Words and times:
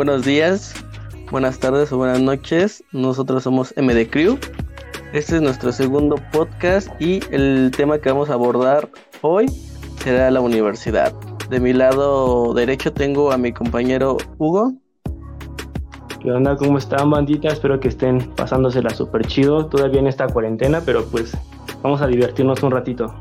Buenos 0.00 0.24
días, 0.24 0.72
buenas 1.30 1.58
tardes 1.58 1.92
o 1.92 1.98
buenas 1.98 2.22
noches. 2.22 2.82
Nosotros 2.90 3.42
somos 3.42 3.74
MD 3.76 4.08
Crew. 4.08 4.38
Este 5.12 5.36
es 5.36 5.42
nuestro 5.42 5.72
segundo 5.72 6.16
podcast 6.32 6.88
y 6.98 7.20
el 7.30 7.70
tema 7.76 7.98
que 7.98 8.08
vamos 8.08 8.30
a 8.30 8.32
abordar 8.32 8.88
hoy 9.20 9.44
será 10.02 10.30
la 10.30 10.40
universidad. 10.40 11.12
De 11.50 11.60
mi 11.60 11.74
lado 11.74 12.54
derecho 12.54 12.94
tengo 12.94 13.30
a 13.30 13.36
mi 13.36 13.52
compañero 13.52 14.16
Hugo. 14.38 14.72
¿Qué 16.22 16.32
onda? 16.32 16.56
¿Cómo 16.56 16.78
están, 16.78 17.10
bandita? 17.10 17.48
Espero 17.48 17.78
que 17.78 17.88
estén 17.88 18.20
pasándosela 18.36 18.88
súper 18.88 19.26
chido. 19.26 19.66
Todavía 19.66 20.00
en 20.00 20.06
esta 20.06 20.28
cuarentena, 20.28 20.80
pero 20.80 21.04
pues 21.04 21.36
vamos 21.82 22.00
a 22.00 22.06
divertirnos 22.06 22.62
un 22.62 22.70
ratito. 22.70 23.14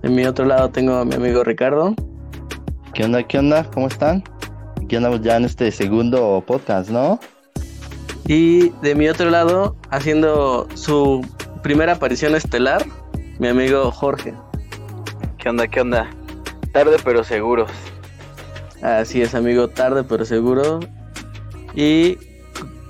De 0.00 0.08
mi 0.08 0.24
otro 0.24 0.46
lado 0.46 0.70
tengo 0.70 0.94
a 0.94 1.04
mi 1.04 1.16
amigo 1.16 1.44
Ricardo. 1.44 1.94
¿Qué 2.94 3.04
onda? 3.04 3.22
¿Qué 3.24 3.38
onda? 3.38 3.70
¿Cómo 3.74 3.88
están? 3.88 4.24
Aquí 4.86 4.94
andamos 4.94 5.20
ya 5.20 5.36
en 5.36 5.44
este 5.44 5.72
segundo 5.72 6.44
podcast, 6.46 6.90
¿no? 6.90 7.18
Y 8.28 8.68
de 8.82 8.94
mi 8.94 9.08
otro 9.08 9.30
lado, 9.30 9.74
haciendo 9.90 10.68
su 10.74 11.26
primera 11.64 11.94
aparición 11.94 12.36
estelar, 12.36 12.86
mi 13.40 13.48
amigo 13.48 13.90
Jorge. 13.90 14.32
¿Qué 15.38 15.48
onda? 15.48 15.66
¿Qué 15.66 15.80
onda? 15.80 16.08
Tarde 16.72 16.98
pero 17.04 17.24
seguros. 17.24 17.68
Así 18.80 19.22
es, 19.22 19.34
amigo, 19.34 19.66
tarde 19.66 20.04
pero 20.04 20.24
seguro. 20.24 20.78
Y 21.74 22.16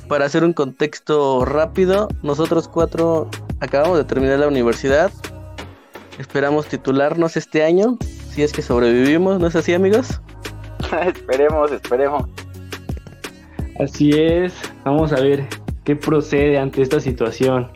para 0.07 0.27
hacer 0.27 0.45
un 0.45 0.53
contexto 0.53 1.47
rápido, 1.47 2.09
nosotros 2.23 2.69
cuatro 2.69 3.31
acabamos 3.61 3.97
de 3.97 4.05
terminar 4.05 4.39
la 4.41 4.49
universidad. 4.49 5.11
Esperamos 6.19 6.67
titularnos 6.67 7.39
este 7.39 7.65
año, 7.65 7.97
si 8.35 8.43
es 8.43 8.53
que 8.53 8.61
sobrevivimos, 8.61 9.41
¿no 9.41 9.47
es 9.47 9.57
así, 9.57 9.73
amigos? 9.73 10.21
esperemos, 11.07 11.73
esperemos. 11.73 12.25
Así 13.79 14.11
es, 14.11 14.55
vamos 14.85 15.13
a 15.13 15.21
ver 15.21 15.45
qué 15.85 15.97
procede 15.97 16.59
ante 16.59 16.83
esta 16.83 17.01
situación. 17.01 17.69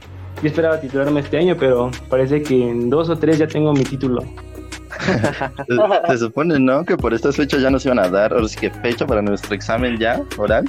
Yo 0.42 0.48
esperaba 0.48 0.80
titularme 0.80 1.20
este 1.20 1.36
año, 1.36 1.56
pero 1.58 1.90
parece 2.08 2.42
que 2.42 2.70
en 2.70 2.88
dos 2.88 3.10
o 3.10 3.16
tres 3.16 3.38
ya 3.38 3.46
tengo 3.46 3.72
mi 3.72 3.84
título. 3.84 4.22
se, 5.68 5.76
se, 6.12 6.18
supone, 6.18 6.58
¿no? 6.58 6.84
Que 6.84 6.96
por 6.96 7.12
estas 7.12 7.36
fechas 7.36 7.60
ya 7.60 7.70
nos 7.70 7.84
iban 7.84 7.98
a 7.98 8.08
dar, 8.08 8.32
ahora 8.32 8.48
sí 8.48 8.58
que 8.58 8.70
fecha 8.70 9.06
para 9.06 9.20
nuestro 9.20 9.54
examen 9.54 9.98
ya, 9.98 10.22
oral. 10.38 10.64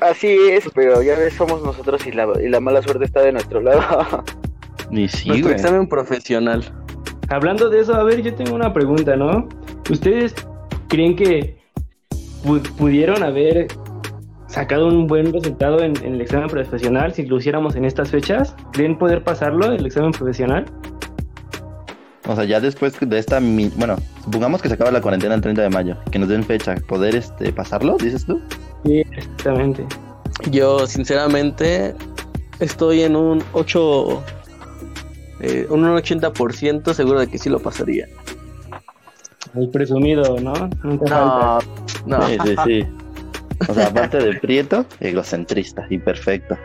Así 0.00 0.28
es, 0.28 0.70
pero 0.74 1.02
ya 1.02 1.16
ves, 1.16 1.34
somos 1.34 1.62
nosotros 1.62 2.06
y 2.06 2.12
la, 2.12 2.28
y 2.40 2.48
la 2.48 2.60
mala 2.60 2.82
suerte 2.82 3.04
está 3.04 3.20
de 3.20 3.32
nuestro 3.32 3.60
lado. 3.60 4.24
Ni 4.90 5.08
sí, 5.08 5.28
Nuestro 5.28 5.48
güey. 5.48 5.60
examen 5.60 5.88
profesional. 5.88 6.64
Hablando 7.28 7.68
de 7.68 7.80
eso, 7.80 7.94
a 7.94 8.04
ver, 8.04 8.22
yo 8.22 8.34
tengo 8.34 8.54
una 8.54 8.72
pregunta, 8.72 9.16
¿no? 9.16 9.48
¿Ustedes 9.90 10.34
creen 10.88 11.16
que 11.16 11.56
pu- 12.44 12.62
pudieron 12.76 13.22
haber 13.22 13.68
sacado 14.48 14.88
un 14.88 15.06
buen 15.06 15.32
resultado 15.32 15.80
en, 15.82 15.94
en 16.04 16.14
el 16.14 16.20
examen 16.20 16.48
profesional 16.48 17.12
si 17.12 17.26
lo 17.26 17.36
hiciéramos 17.38 17.76
en 17.76 17.84
estas 17.84 18.10
fechas? 18.10 18.54
¿Creen 18.72 18.96
poder 18.98 19.22
pasarlo, 19.22 19.66
el 19.72 19.84
examen 19.86 20.12
profesional? 20.12 20.64
O 22.26 22.34
sea, 22.34 22.44
ya 22.44 22.60
después 22.60 22.94
de 23.00 23.18
esta, 23.18 23.40
mi- 23.40 23.68
bueno, 23.76 23.96
supongamos 24.24 24.60
que 24.60 24.68
se 24.68 24.74
acaba 24.74 24.90
la 24.90 25.00
cuarentena 25.00 25.34
el 25.34 25.40
30 25.40 25.62
de 25.62 25.70
mayo, 25.70 25.96
que 26.10 26.18
nos 26.18 26.28
den 26.28 26.44
fecha, 26.44 26.74
¿poder 26.86 27.14
este 27.16 27.52
pasarlo, 27.52 27.96
dices 27.98 28.24
tú? 28.26 28.40
Sí, 28.84 28.98
exactamente. 29.16 29.86
Yo, 30.50 30.86
sinceramente, 30.86 31.94
estoy 32.60 33.02
en 33.02 33.16
un 33.16 33.42
8, 33.52 34.22
eh, 35.40 35.66
un 35.70 35.84
80% 35.84 36.92
seguro 36.94 37.20
de 37.20 37.26
que 37.28 37.38
sí 37.38 37.48
lo 37.48 37.58
pasaría. 37.60 38.06
El 39.54 39.70
presumido, 39.70 40.38
¿no? 40.40 40.52
No, 40.82 41.58
no. 42.06 42.26
Sí, 42.26 42.38
sí, 42.44 42.56
sí. 42.64 42.86
O 43.68 43.74
sea, 43.74 43.88
aparte 43.88 44.18
de 44.18 44.38
prieto, 44.38 44.86
egocentrista 45.00 45.86
y 45.90 45.98
perfecto. 45.98 46.56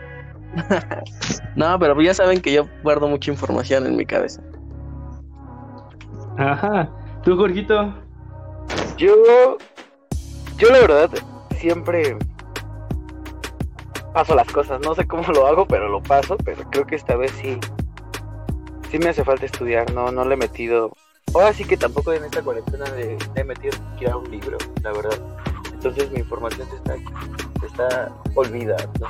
No, 1.55 1.77
pero 1.77 1.99
ya 2.01 2.13
saben 2.15 2.41
que 2.41 2.51
yo 2.51 2.67
guardo 2.81 3.07
mucha 3.07 3.29
información 3.29 3.85
en 3.85 3.95
mi 3.95 4.05
cabeza. 4.05 4.41
Ajá. 6.37 6.89
¿Tú, 7.23 7.35
Jorgito? 7.37 7.93
Yo, 8.97 9.57
yo 10.57 10.69
la 10.69 10.79
verdad, 10.79 11.09
siempre 11.57 12.17
paso 14.13 14.35
las 14.35 14.47
cosas. 14.47 14.79
No 14.81 14.95
sé 14.95 15.05
cómo 15.05 15.23
lo 15.31 15.47
hago, 15.47 15.67
pero 15.67 15.89
lo 15.89 16.01
paso. 16.01 16.37
Pero 16.43 16.63
creo 16.69 16.85
que 16.85 16.95
esta 16.95 17.15
vez 17.15 17.31
sí, 17.41 17.59
sí 18.89 18.99
me 18.99 19.09
hace 19.09 19.23
falta 19.23 19.45
estudiar. 19.45 19.91
No, 19.93 20.11
no 20.11 20.25
le 20.25 20.33
he 20.33 20.37
metido. 20.37 20.91
Ahora 21.33 21.53
sí 21.53 21.63
que 21.63 21.77
tampoco 21.77 22.13
en 22.13 22.23
esta 22.23 22.41
cuarentena 22.41 22.85
le, 22.95 23.17
le 23.17 23.41
he 23.41 23.43
metido 23.43 23.73
siquiera 23.91 24.17
un 24.17 24.29
libro, 24.29 24.57
la 24.83 24.91
verdad. 24.91 25.19
Entonces 25.73 26.11
mi 26.11 26.19
información 26.19 26.67
se 26.69 26.75
está, 26.75 26.95
se 27.59 27.65
está 27.65 28.11
olvidando. 28.35 29.07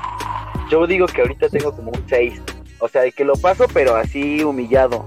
Yo 0.72 0.88
digo 0.88 1.06
que 1.06 1.22
ahorita 1.22 1.50
tengo 1.50 1.72
como 1.72 1.92
un 1.92 2.04
6. 2.08 2.42
O 2.80 2.88
sea, 2.88 3.02
de 3.02 3.12
que 3.12 3.24
lo 3.24 3.34
paso, 3.34 3.66
pero 3.74 3.96
así 3.96 4.44
humillado. 4.44 5.06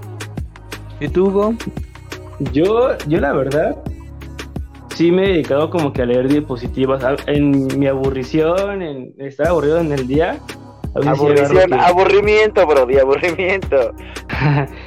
¿Y 0.99 1.09
tú, 1.09 1.27
Hugo? 1.27 1.53
Yo, 2.53 2.97
yo 3.07 3.19
la 3.19 3.33
verdad, 3.33 3.75
sí 4.95 5.11
me 5.11 5.25
he 5.25 5.27
dedicado 5.33 5.69
como 5.69 5.93
que 5.93 6.03
a 6.03 6.05
leer 6.05 6.27
diapositivas. 6.27 7.03
En 7.27 7.67
mi 7.79 7.87
aburrición, 7.87 8.81
en 8.81 9.13
estar 9.17 9.47
aburrido 9.47 9.79
en 9.79 9.91
el 9.91 10.07
día. 10.07 10.39
Aburrición, 10.95 11.73
aburrimiento, 11.73 12.65
bro, 12.65 12.85
de 12.85 13.01
aburrimiento. 13.01 13.93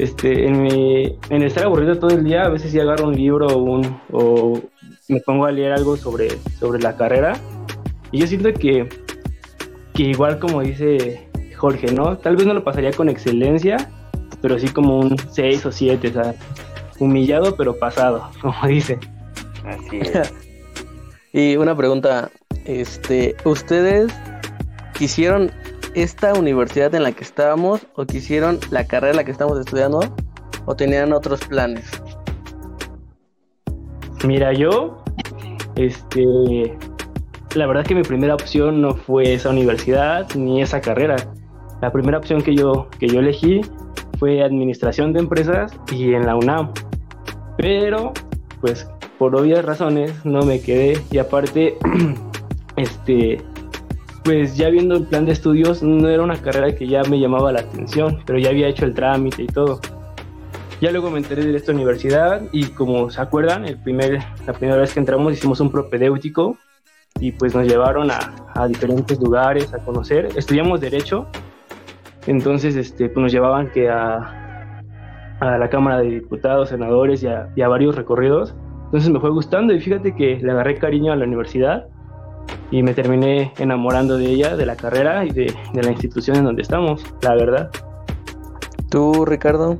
este, 0.00 0.46
en, 0.46 0.62
mi, 0.62 1.18
en 1.28 1.42
estar 1.42 1.64
aburrido 1.64 1.98
todo 1.98 2.10
el 2.10 2.24
día, 2.24 2.44
a 2.44 2.48
veces 2.48 2.72
sí 2.72 2.80
agarro 2.80 3.08
un 3.08 3.16
libro 3.16 3.48
o, 3.48 3.58
un, 3.58 4.00
o 4.10 4.58
me 5.08 5.20
pongo 5.20 5.44
a 5.44 5.52
leer 5.52 5.72
algo 5.72 5.96
sobre, 5.98 6.28
sobre 6.58 6.80
la 6.80 6.96
carrera. 6.96 7.38
Y 8.10 8.20
yo 8.20 8.26
siento 8.26 8.50
que, 8.54 8.88
que 9.92 10.02
igual 10.04 10.38
como 10.38 10.62
dice 10.62 11.28
Jorge, 11.54 11.92
¿no? 11.92 12.16
Tal 12.16 12.36
vez 12.36 12.46
no 12.46 12.54
lo 12.54 12.64
pasaría 12.64 12.92
con 12.92 13.10
excelencia, 13.10 13.90
pero 14.40 14.58
sí 14.58 14.68
como 14.68 15.00
un 15.00 15.16
6 15.18 15.66
o 15.66 15.72
7, 15.72 16.08
o 16.08 16.12
sea, 16.12 16.34
humillado 16.98 17.54
pero 17.56 17.78
pasado, 17.78 18.30
como 18.40 18.66
dice. 18.66 18.98
Así 19.64 20.00
es. 20.00 20.32
Y 21.32 21.54
una 21.54 21.76
pregunta, 21.76 22.28
este, 22.64 23.36
¿ustedes 23.44 24.12
quisieron 24.98 25.52
esta 25.94 26.34
universidad 26.34 26.94
en 26.94 27.02
la 27.02 27.12
que 27.12 27.24
estábamos 27.24 27.86
o 27.94 28.04
quisieron 28.04 28.58
la 28.70 28.86
carrera 28.86 29.10
en 29.10 29.16
la 29.16 29.24
que 29.24 29.30
estamos 29.32 29.58
estudiando 29.58 30.00
o 30.66 30.76
tenían 30.76 31.12
otros 31.12 31.40
planes? 31.46 31.84
Mira, 34.24 34.52
yo, 34.52 35.02
este, 35.76 36.76
la 37.54 37.66
verdad 37.66 37.84
que 37.84 37.94
mi 37.94 38.02
primera 38.02 38.34
opción 38.34 38.82
no 38.82 38.94
fue 38.94 39.34
esa 39.34 39.50
universidad 39.50 40.28
ni 40.34 40.62
esa 40.62 40.80
carrera. 40.80 41.16
La 41.80 41.90
primera 41.90 42.18
opción 42.18 42.42
que 42.42 42.54
yo, 42.54 42.88
que 42.98 43.08
yo 43.08 43.20
elegí 43.20 43.62
fue 44.18 44.42
administración 44.42 45.12
de 45.12 45.20
empresas 45.20 45.72
y 45.90 46.12
en 46.12 46.26
la 46.26 46.36
UNAM. 46.36 46.72
Pero, 47.56 48.12
pues, 48.60 48.88
por 49.18 49.34
obvias 49.34 49.64
razones 49.64 50.24
no 50.24 50.42
me 50.42 50.60
quedé 50.60 51.00
y 51.10 51.18
aparte, 51.18 51.78
este, 52.76 53.38
pues 54.30 54.56
ya 54.56 54.70
viendo 54.70 54.94
el 54.94 55.06
plan 55.06 55.26
de 55.26 55.32
estudios 55.32 55.82
no 55.82 56.08
era 56.08 56.22
una 56.22 56.40
carrera 56.40 56.72
que 56.72 56.86
ya 56.86 57.02
me 57.02 57.18
llamaba 57.18 57.50
la 57.50 57.62
atención, 57.62 58.20
pero 58.24 58.38
ya 58.38 58.50
había 58.50 58.68
hecho 58.68 58.84
el 58.84 58.94
trámite 58.94 59.42
y 59.42 59.48
todo. 59.48 59.80
Ya 60.80 60.92
luego 60.92 61.10
me 61.10 61.18
enteré 61.18 61.44
de 61.44 61.56
esta 61.56 61.72
universidad 61.72 62.40
y 62.52 62.66
como 62.66 63.10
se 63.10 63.20
acuerdan, 63.20 63.64
el 63.64 63.76
primer, 63.78 64.20
la 64.46 64.52
primera 64.52 64.78
vez 64.78 64.94
que 64.94 65.00
entramos 65.00 65.32
hicimos 65.32 65.58
un 65.58 65.72
propedéutico 65.72 66.56
y 67.18 67.32
pues 67.32 67.56
nos 67.56 67.66
llevaron 67.66 68.08
a, 68.12 68.20
a 68.54 68.68
diferentes 68.68 69.20
lugares 69.20 69.74
a 69.74 69.78
conocer. 69.78 70.28
Estudiamos 70.36 70.80
Derecho, 70.80 71.26
entonces 72.28 72.76
este, 72.76 73.08
pues 73.08 73.20
nos 73.20 73.32
llevaban 73.32 73.72
que 73.72 73.90
a, 73.90 74.80
a 75.40 75.58
la 75.58 75.68
Cámara 75.70 75.98
de 75.98 76.08
Diputados, 76.08 76.68
senadores 76.68 77.24
y 77.24 77.26
a, 77.26 77.48
y 77.56 77.62
a 77.62 77.68
varios 77.68 77.96
recorridos. 77.96 78.54
Entonces 78.84 79.10
me 79.10 79.18
fue 79.18 79.30
gustando 79.30 79.74
y 79.74 79.80
fíjate 79.80 80.14
que 80.14 80.38
le 80.40 80.52
agarré 80.52 80.76
cariño 80.78 81.12
a 81.12 81.16
la 81.16 81.24
universidad 81.24 81.88
y 82.70 82.82
me 82.82 82.94
terminé 82.94 83.52
enamorando 83.58 84.16
de 84.16 84.26
ella, 84.26 84.56
de 84.56 84.66
la 84.66 84.76
carrera 84.76 85.24
y 85.24 85.30
de, 85.30 85.54
de 85.72 85.82
la 85.82 85.90
institución 85.90 86.36
en 86.36 86.44
donde 86.44 86.62
estamos, 86.62 87.04
la 87.22 87.34
verdad. 87.34 87.70
¿Tú, 88.88 89.24
Ricardo? 89.24 89.78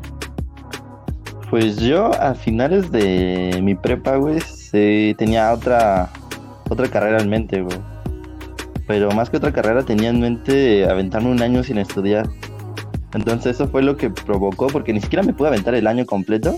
Pues 1.51 1.79
yo 1.79 2.13
a 2.15 2.35
finales 2.35 2.93
de 2.93 3.61
mi 3.63 3.75
prepa, 3.75 4.17
güey, 4.17 4.41
sí, 4.41 5.15
tenía 5.19 5.53
otra 5.53 6.11
otra 6.71 6.89
carrera 6.89 7.21
en 7.21 7.29
mente, 7.29 7.61
güey. 7.61 7.77
Pero 8.87 9.11
más 9.11 9.31
que 9.31 9.37
otra 9.37 9.53
carrera 9.53 9.83
tenía 9.83 10.09
en 10.09 10.21
mente 10.21 10.89
aventarme 10.89 11.31
un 11.31 11.43
año 11.43 11.63
sin 11.63 11.79
estudiar. 11.79 12.29
Entonces 13.13 13.57
eso 13.57 13.69
fue 13.69 13.83
lo 13.83 13.97
que 13.97 14.11
provocó, 14.11 14.69
porque 14.69 14.93
ni 14.93 15.01
siquiera 15.01 15.23
me 15.23 15.33
pude 15.33 15.49
aventar 15.49 15.75
el 15.75 15.87
año 15.87 16.07
completo. 16.07 16.57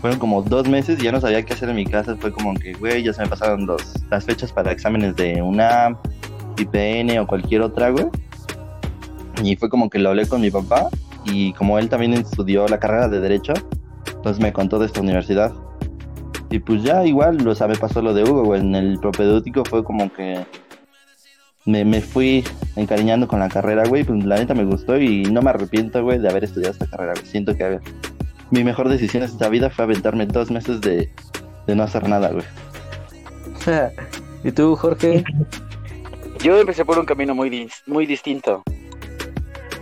Fueron 0.00 0.18
como 0.18 0.42
dos 0.42 0.68
meses 0.68 0.98
y 1.00 1.04
ya 1.04 1.12
no 1.12 1.20
sabía 1.20 1.42
qué 1.44 1.54
hacer 1.54 1.68
en 1.68 1.76
mi 1.76 1.86
casa. 1.86 2.16
Fue 2.16 2.32
como 2.32 2.54
que, 2.54 2.74
güey, 2.74 3.02
ya 3.02 3.12
se 3.12 3.22
me 3.22 3.28
pasaron 3.28 3.66
los, 3.66 3.82
las 4.10 4.24
fechas 4.24 4.52
para 4.52 4.72
exámenes 4.72 5.16
de 5.16 5.40
UNAM, 5.40 5.96
IPN 6.58 7.18
o 7.18 7.26
cualquier 7.26 7.62
otra, 7.62 7.90
güey. 7.90 8.06
Y 9.42 9.56
fue 9.56 9.68
como 9.68 9.90
que 9.90 9.98
lo 9.98 10.10
hablé 10.10 10.26
con 10.28 10.40
mi 10.40 10.50
papá 10.50 10.88
y 11.24 11.52
como 11.54 11.78
él 11.78 11.88
también 11.88 12.12
estudió 12.14 12.68
la 12.68 12.78
carrera 12.78 13.08
de 13.08 13.20
Derecho, 13.20 13.54
entonces 14.14 14.42
me 14.42 14.52
contó 14.52 14.78
de 14.78 14.86
esta 14.86 15.00
universidad. 15.00 15.52
Y 16.50 16.58
pues 16.58 16.82
ya 16.82 17.04
igual, 17.04 17.46
o 17.46 17.54
sea, 17.54 17.66
me 17.66 17.76
pasó 17.76 18.00
lo 18.00 18.14
de 18.14 18.22
Hugo, 18.22 18.44
güey. 18.44 18.60
En 18.60 18.74
el 18.74 18.98
propedéutico 19.00 19.64
fue 19.64 19.82
como 19.82 20.12
que 20.12 20.44
me, 21.64 21.84
me 21.84 22.00
fui 22.00 22.44
encariñando 22.76 23.26
con 23.26 23.40
la 23.40 23.48
carrera, 23.48 23.88
güey. 23.88 24.04
Pues 24.04 24.24
la 24.24 24.36
neta 24.36 24.54
me 24.54 24.64
gustó 24.64 24.98
y 24.98 25.24
no 25.24 25.42
me 25.42 25.50
arrepiento, 25.50 26.02
güey, 26.02 26.18
de 26.18 26.28
haber 26.28 26.44
estudiado 26.44 26.72
esta 26.72 26.86
carrera, 26.86 27.14
güey. 27.14 27.26
Siento 27.26 27.56
que 27.56 27.80
mi 28.54 28.64
mejor 28.64 28.88
decisión 28.88 29.22
en 29.24 29.28
esta 29.28 29.48
vida 29.48 29.68
fue 29.70 29.84
aventarme 29.84 30.26
dos 30.26 30.50
meses 30.50 30.80
de, 30.80 31.10
de 31.66 31.74
no 31.76 31.82
hacer 31.82 32.08
nada, 32.08 32.30
güey. 32.30 32.44
¿Y 34.44 34.52
tú, 34.52 34.76
Jorge? 34.76 35.24
Yo 36.42 36.58
empecé 36.58 36.84
por 36.84 36.98
un 36.98 37.06
camino 37.06 37.34
muy, 37.34 37.50
dis- 37.50 37.82
muy 37.86 38.06
distinto. 38.06 38.62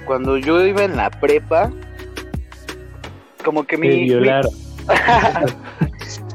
Cuando 0.06 0.38
yo 0.38 0.64
iba 0.64 0.84
en 0.84 0.96
la 0.96 1.10
prepa, 1.10 1.70
como 3.44 3.64
que 3.64 3.76
mi... 3.76 3.88
Me 3.88 3.94
mi- 3.94 4.04
violaron. 4.04 4.50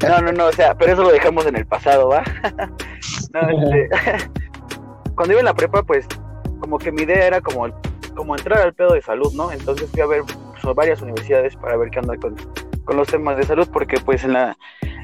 No, 0.07 0.21
no, 0.21 0.31
no, 0.31 0.45
o 0.45 0.51
sea, 0.51 0.75
pero 0.75 0.93
eso 0.93 1.01
lo 1.03 1.09
dejamos 1.11 1.45
en 1.47 1.55
el 1.55 1.65
pasado, 1.65 2.07
¿va? 2.09 2.23
no, 3.33 3.49
este, 3.49 3.89
cuando 5.15 5.33
iba 5.33 5.39
en 5.39 5.45
la 5.45 5.53
prepa, 5.55 5.81
pues, 5.83 6.05
como 6.59 6.77
que 6.77 6.91
mi 6.91 7.01
idea 7.01 7.25
era 7.25 7.41
como, 7.41 7.67
como 8.15 8.35
entrar 8.35 8.59
al 8.61 8.73
pedo 8.75 8.93
de 8.93 9.01
salud, 9.01 9.33
¿no? 9.33 9.51
Entonces 9.51 9.89
fui 9.91 10.01
a 10.01 10.05
ver 10.05 10.21
pues, 10.61 10.75
varias 10.75 11.01
universidades 11.01 11.55
para 11.55 11.77
ver 11.77 11.89
qué 11.89 11.99
onda 11.99 12.15
con, 12.17 12.35
con 12.85 12.97
los 12.97 13.07
temas 13.07 13.37
de 13.37 13.43
salud, 13.43 13.67
porque 13.71 13.97
pues 13.99 14.23
en 14.23 14.33
la, 14.33 14.57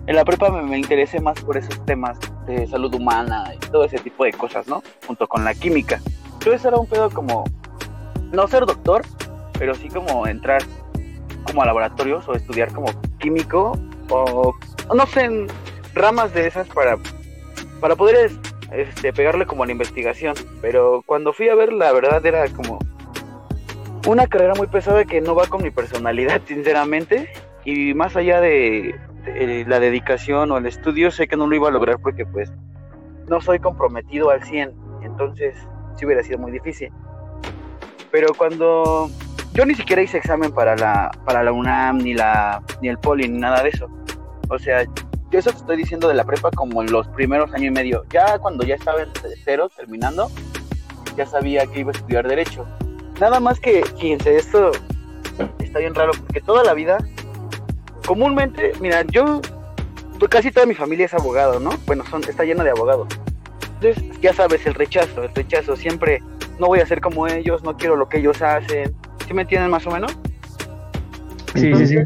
en 0.05 0.15
la 0.15 0.25
prepa 0.25 0.50
me, 0.50 0.61
me 0.63 0.77
interesé 0.77 1.19
más 1.19 1.39
por 1.41 1.57
esos 1.57 1.83
temas 1.85 2.17
de 2.45 2.67
salud 2.67 2.94
humana 2.94 3.44
y 3.55 3.57
todo 3.59 3.85
ese 3.85 3.97
tipo 4.00 4.23
de 4.25 4.33
cosas, 4.33 4.67
¿no? 4.67 4.83
Junto 5.07 5.27
con 5.27 5.44
la 5.45 5.53
química. 5.53 6.00
Entonces 6.33 6.65
era 6.65 6.77
un 6.77 6.88
pedo 6.88 7.09
como, 7.09 7.44
no 8.31 8.47
ser 8.47 8.65
doctor, 8.65 9.01
pero 9.57 9.73
sí 9.75 9.88
como 9.89 10.27
entrar 10.27 10.61
como 11.45 11.61
a 11.61 11.65
laboratorios 11.65 12.27
o 12.27 12.33
estudiar 12.33 12.71
como 12.73 12.88
químico 13.19 13.77
o 14.09 14.53
no 14.94 15.05
sé, 15.07 15.25
en 15.25 15.47
ramas 15.94 16.33
de 16.33 16.47
esas 16.47 16.67
para, 16.67 16.97
para 17.79 17.95
poder 17.95 18.25
es- 18.25 18.39
este, 18.71 19.13
pegarle 19.13 19.45
como 19.45 19.63
a 19.63 19.65
la 19.67 19.71
investigación. 19.71 20.35
Pero 20.61 21.03
cuando 21.05 21.31
fui 21.31 21.47
a 21.50 21.55
ver, 21.55 21.71
la 21.71 21.91
verdad 21.91 22.25
era 22.25 22.47
como 22.50 22.79
una 24.07 24.27
carrera 24.27 24.53
muy 24.55 24.67
pesada 24.67 25.05
que 25.05 25.21
no 25.21 25.35
va 25.35 25.47
con 25.47 25.63
mi 25.63 25.71
personalidad, 25.71 26.41
sinceramente. 26.47 27.29
Y 27.65 27.94
más 27.94 28.15
allá 28.15 28.41
de, 28.41 28.95
la 29.67 29.79
dedicación 29.79 30.51
o 30.51 30.57
el 30.57 30.65
estudio, 30.65 31.11
sé 31.11 31.27
que 31.27 31.38
no 31.38 31.47
lo 31.47 31.55
iba 31.55 31.69
a 31.69 31.71
lograr 31.71 32.00
porque 32.00 32.25
pues 32.25 32.51
no 33.27 33.39
soy 33.39 33.59
comprometido 33.59 34.29
al 34.29 34.44
100. 34.44 34.73
Entonces, 35.03 35.55
sí 35.95 36.05
hubiera 36.05 36.23
sido 36.23 36.39
muy 36.39 36.51
difícil. 36.51 36.91
Pero 38.11 38.33
cuando 38.33 39.09
yo 39.53 39.65
ni 39.65 39.75
siquiera 39.75 40.01
hice 40.01 40.17
examen 40.17 40.51
para 40.51 40.75
la, 40.75 41.11
para 41.25 41.44
la 41.44 41.51
UNAM, 41.51 42.00
ni 42.00 42.13
la, 42.13 42.61
ni 42.81 42.89
el 42.89 42.97
Poli, 42.97 43.27
ni 43.27 43.39
nada 43.39 43.63
de 43.63 43.69
eso. 43.69 43.88
O 44.50 44.59
sea, 44.59 44.83
yo 45.31 45.39
eso 45.39 45.51
te 45.51 45.57
estoy 45.57 45.77
diciendo 45.77 46.07
de 46.07 46.13
la 46.13 46.25
prepa 46.25 46.51
como 46.51 46.81
en 46.83 46.91
los 46.91 47.07
primeros 47.07 47.51
años 47.53 47.67
y 47.67 47.71
medio. 47.71 48.03
Ya 48.11 48.38
cuando 48.39 48.65
ya 48.65 48.75
estaba 48.75 49.01
en 49.01 49.09
cero, 49.44 49.69
terminando, 49.75 50.29
ya 51.15 51.25
sabía 51.25 51.65
que 51.65 51.79
iba 51.79 51.91
a 51.91 51.94
estudiar 51.95 52.27
Derecho. 52.27 52.67
Nada 53.24 53.40
más 53.40 53.58
que, 53.58 53.86
fíjense, 54.02 54.36
esto 54.36 54.72
está 55.60 55.80
bien 55.80 55.96
raro, 55.96 56.12
porque 56.12 56.42
toda 56.42 56.62
la 56.62 56.74
vida, 56.74 56.98
comúnmente, 58.06 58.74
mira, 58.81 59.04
yo, 59.04 59.40
pues 60.20 60.30
casi 60.30 60.52
toda 60.52 60.66
mi 60.66 60.75
familia 60.75 61.06
es 61.06 61.14
abogado, 61.14 61.58
¿no? 61.58 61.70
Bueno, 61.88 62.04
son, 62.12 62.22
está 62.25 62.44
llena 62.44 62.66
de 62.66 62.72
abogados. 62.72 63.08
Entonces, 63.75 64.04
ya 64.20 64.34
sabes, 64.34 64.66
el 64.66 64.74
rechazo, 64.74 65.24
el 65.24 65.34
rechazo, 65.34 65.78
siempre, 65.78 66.22
no 66.60 66.68
voy 66.68 66.81
a 66.81 66.86
ser 66.86 67.00
como 67.00 67.25
ellos, 67.25 67.64
no 67.64 67.78
quiero 67.78 67.96
lo 67.96 68.10
que 68.10 68.18
ellos 68.18 68.42
hacen. 68.42 68.94
¿Sí 69.25 69.34
me 69.34 69.44
entienden 69.44 69.72
más 69.72 69.88
o 69.88 69.92
menos? 69.92 70.12
Sí, 71.56 71.74
sí, 71.75 71.88
sí. 71.88 71.98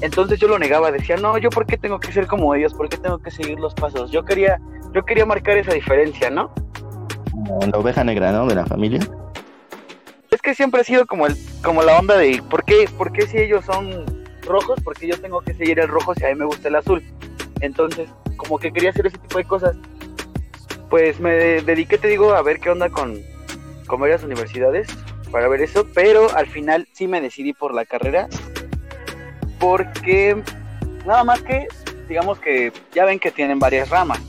Entonces 0.00 0.40
yo 0.40 0.48
lo 0.48 0.58
negaba, 0.58 0.90
decía, 0.90 1.18
no, 1.18 1.36
yo 1.36 1.50
por 1.50 1.66
qué 1.66 1.76
tengo 1.76 2.00
que 2.00 2.10
ser 2.10 2.26
como 2.26 2.54
ellos, 2.54 2.72
por 2.72 2.88
qué 2.88 2.96
tengo 2.96 3.18
que 3.18 3.30
seguir 3.30 3.60
los 3.60 3.74
pasos. 3.74 4.10
Yo 4.10 4.24
quería, 4.24 4.58
yo 4.94 5.04
quería 5.04 5.26
marcar 5.26 5.58
esa 5.58 5.74
diferencia, 5.74 6.30
¿no? 6.30 6.50
La 7.70 7.78
oveja 7.78 8.02
negra, 8.02 8.32
¿no? 8.32 8.46
De 8.46 8.54
la 8.54 8.64
familia. 8.64 9.00
Siempre 10.54 10.80
ha 10.80 10.84
sido 10.84 11.06
como 11.06 11.26
el, 11.26 11.36
como 11.62 11.82
la 11.82 11.98
onda 11.98 12.16
de 12.16 12.42
¿por 12.48 12.64
qué, 12.64 12.88
por 12.96 13.12
qué 13.12 13.26
si 13.26 13.38
ellos 13.38 13.64
son 13.64 14.04
rojos? 14.42 14.80
¿Por 14.82 14.94
qué 14.96 15.06
yo 15.08 15.20
tengo 15.20 15.40
que 15.40 15.54
seguir 15.54 15.78
el 15.80 15.88
rojo 15.88 16.14
si 16.14 16.24
a 16.24 16.28
mí 16.28 16.34
me 16.34 16.44
gusta 16.46 16.68
el 16.68 16.76
azul? 16.76 17.02
Entonces, 17.60 18.08
como 18.36 18.58
que 18.58 18.72
quería 18.72 18.90
hacer 18.90 19.06
ese 19.06 19.18
tipo 19.18 19.38
de 19.38 19.44
cosas. 19.44 19.76
Pues 20.90 21.20
me 21.20 21.32
de- 21.32 21.62
dediqué, 21.62 21.98
te 21.98 22.08
digo, 22.08 22.32
a 22.32 22.42
ver 22.42 22.60
qué 22.60 22.70
onda 22.70 22.88
con, 22.88 23.20
con 23.86 24.00
varias 24.00 24.22
universidades 24.24 24.88
para 25.30 25.46
ver 25.48 25.60
eso, 25.60 25.86
pero 25.94 26.34
al 26.34 26.46
final 26.46 26.88
sí 26.92 27.06
me 27.06 27.20
decidí 27.20 27.52
por 27.52 27.74
la 27.74 27.84
carrera 27.84 28.28
porque 29.58 30.42
nada 31.06 31.24
más 31.24 31.42
que 31.42 31.66
digamos 32.08 32.38
que 32.38 32.72
ya 32.94 33.04
ven 33.04 33.18
que 33.18 33.30
tienen 33.30 33.58
varias 33.58 33.90
ramas 33.90 34.20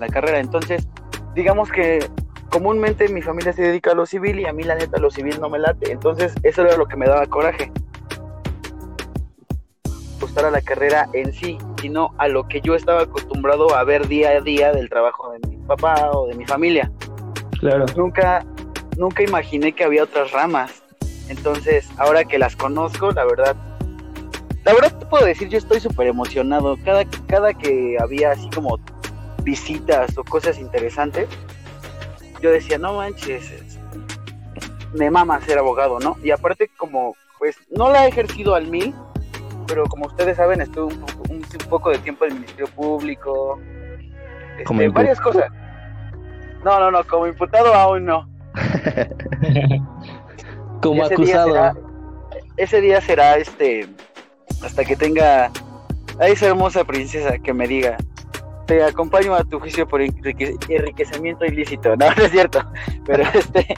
la 0.00 0.08
carrera, 0.08 0.40
entonces 0.40 0.86
digamos 1.34 1.70
que 1.70 2.06
comúnmente 2.50 3.08
mi 3.08 3.22
familia 3.22 3.52
se 3.52 3.62
dedica 3.62 3.92
a 3.92 3.94
lo 3.94 4.06
civil 4.06 4.40
y 4.40 4.46
a 4.46 4.52
mí 4.52 4.62
la 4.62 4.74
neta 4.74 4.98
lo 4.98 5.10
civil 5.10 5.38
no 5.40 5.48
me 5.48 5.58
late, 5.58 5.92
entonces 5.92 6.34
eso 6.42 6.62
era 6.62 6.76
lo 6.76 6.86
que 6.86 6.96
me 6.96 7.06
daba 7.06 7.26
coraje. 7.26 7.70
Gustar 10.20 10.46
a 10.46 10.50
la 10.50 10.62
carrera 10.62 11.08
en 11.12 11.32
sí, 11.32 11.58
sino 11.80 12.14
a 12.18 12.28
lo 12.28 12.48
que 12.48 12.60
yo 12.60 12.74
estaba 12.74 13.02
acostumbrado 13.02 13.74
a 13.74 13.84
ver 13.84 14.08
día 14.08 14.30
a 14.30 14.40
día 14.40 14.72
del 14.72 14.88
trabajo 14.88 15.32
de 15.32 15.46
mi 15.48 15.56
papá 15.66 16.10
o 16.12 16.26
de 16.28 16.34
mi 16.34 16.46
familia. 16.46 16.90
Claro. 17.60 17.86
Nunca, 17.96 18.44
nunca 18.96 19.22
imaginé 19.22 19.72
que 19.72 19.84
había 19.84 20.04
otras 20.04 20.32
ramas. 20.32 20.82
Entonces, 21.28 21.88
ahora 21.98 22.24
que 22.24 22.38
las 22.38 22.56
conozco, 22.56 23.10
la 23.10 23.24
verdad, 23.24 23.56
la 24.64 24.72
verdad 24.72 24.98
te 24.98 25.06
puedo 25.06 25.26
decir, 25.26 25.48
yo 25.48 25.58
estoy 25.58 25.80
súper 25.80 26.06
emocionado. 26.06 26.76
Cada, 26.84 27.04
cada 27.26 27.52
que 27.52 27.96
había 28.00 28.30
así 28.30 28.48
como 28.50 28.78
visitas 29.42 30.16
o 30.18 30.24
cosas 30.24 30.58
interesantes, 30.58 31.28
yo 32.40 32.50
decía, 32.50 32.78
no 32.78 32.94
manches, 32.96 33.50
es- 33.50 33.78
me 34.94 35.10
mama 35.10 35.40
ser 35.42 35.58
abogado, 35.58 35.98
¿no? 35.98 36.16
Y 36.22 36.30
aparte 36.30 36.70
como, 36.76 37.14
pues, 37.38 37.56
no 37.70 37.90
la 37.90 38.04
he 38.06 38.08
ejercido 38.08 38.54
al 38.54 38.66
mil, 38.68 38.94
pero 39.66 39.84
como 39.86 40.06
ustedes 40.06 40.36
saben, 40.36 40.60
estuve 40.60 40.94
un, 40.94 41.00
poco- 41.00 41.22
un, 41.28 41.36
un 41.36 41.68
poco 41.68 41.90
de 41.90 41.98
tiempo 41.98 42.24
en 42.24 42.30
el 42.32 42.34
Ministerio 42.38 42.68
Público, 42.68 43.60
este, 44.58 44.88
varias 44.88 45.20
cosas. 45.20 45.50
No, 46.64 46.80
no, 46.80 46.90
no, 46.90 47.04
como 47.06 47.26
imputado 47.26 47.74
aún 47.74 48.04
no. 48.06 48.28
Como 50.82 51.04
Ese 51.04 51.16
día 51.16 51.42
acusado. 51.42 51.48
será- 51.48 51.74
ese 52.56 52.80
día 52.80 53.00
será 53.00 53.36
este 53.36 53.88
hasta 54.62 54.84
que 54.84 54.96
tenga 54.96 55.50
a 56.18 56.28
esa 56.28 56.46
hermosa 56.46 56.84
princesa 56.84 57.38
que 57.38 57.52
me 57.52 57.66
diga 57.68 57.96
te 58.66 58.82
acompaño 58.82 59.34
a 59.34 59.44
tu 59.44 59.58
juicio 59.60 59.86
por 59.86 60.00
enrique- 60.02 60.56
enriquecimiento 60.68 61.44
ilícito 61.44 61.96
no 61.96 62.06
no 62.16 62.22
es 62.24 62.30
cierto 62.32 62.60
pero 63.04 63.22
este 63.34 63.76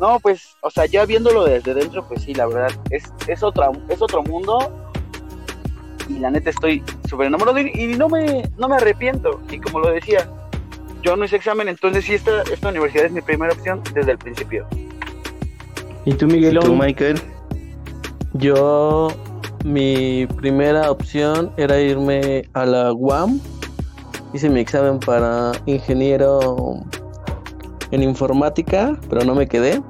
no 0.00 0.18
pues 0.20 0.56
o 0.62 0.70
sea 0.70 0.86
ya 0.86 1.04
viéndolo 1.06 1.44
desde 1.44 1.74
dentro 1.74 2.06
pues 2.06 2.22
sí 2.22 2.34
la 2.34 2.46
verdad 2.46 2.70
es 2.90 3.04
es 3.26 3.42
otra 3.42 3.70
es 3.88 4.00
otro 4.02 4.22
mundo 4.22 4.92
y 6.08 6.18
la 6.18 6.30
neta 6.30 6.50
estoy 6.50 6.82
súper 7.08 7.26
enamorado 7.26 7.58
y, 7.58 7.70
y 7.74 7.86
no 7.96 8.08
me 8.08 8.48
no 8.58 8.68
me 8.68 8.76
arrepiento 8.76 9.40
y 9.50 9.58
como 9.58 9.80
lo 9.80 9.90
decía 9.90 10.28
yo 11.02 11.16
no 11.16 11.24
hice 11.24 11.36
examen 11.36 11.68
entonces 11.68 12.04
sí 12.04 12.14
esta 12.14 12.42
esta 12.42 12.68
universidad 12.68 13.06
es 13.06 13.12
mi 13.12 13.20
primera 13.20 13.52
opción 13.52 13.82
desde 13.94 14.12
el 14.12 14.18
principio 14.18 14.66
¿Y 16.04 16.14
tú, 16.14 16.26
¿Y 16.26 16.34
Miguelón? 16.34 16.64
tú, 16.64 16.76
Michael? 16.76 17.20
Yo, 18.34 19.08
mi 19.64 20.24
primera 20.36 20.88
opción 20.92 21.50
era 21.56 21.80
irme 21.80 22.48
a 22.52 22.64
la 22.64 22.92
UAM. 22.92 23.40
Hice 24.36 24.50
mi 24.50 24.60
examen 24.60 24.98
para 24.98 25.52
ingeniero 25.64 26.84
en 27.90 28.02
informática, 28.02 28.94
pero 29.08 29.24
no 29.24 29.34
me 29.34 29.48
quedé. 29.48 29.80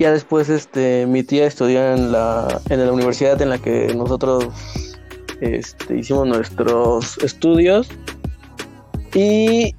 Ya 0.00 0.10
después, 0.10 0.48
este, 0.48 1.06
mi 1.06 1.22
tía 1.22 1.46
estudió 1.46 1.94
en 1.94 2.10
la, 2.10 2.60
en 2.70 2.84
la 2.84 2.90
universidad 2.90 3.40
en 3.40 3.50
la 3.50 3.58
que 3.58 3.94
nosotros 3.94 4.48
este, 5.40 5.96
hicimos 5.96 6.26
nuestros 6.26 7.18
estudios. 7.18 7.88
Y 9.14 9.76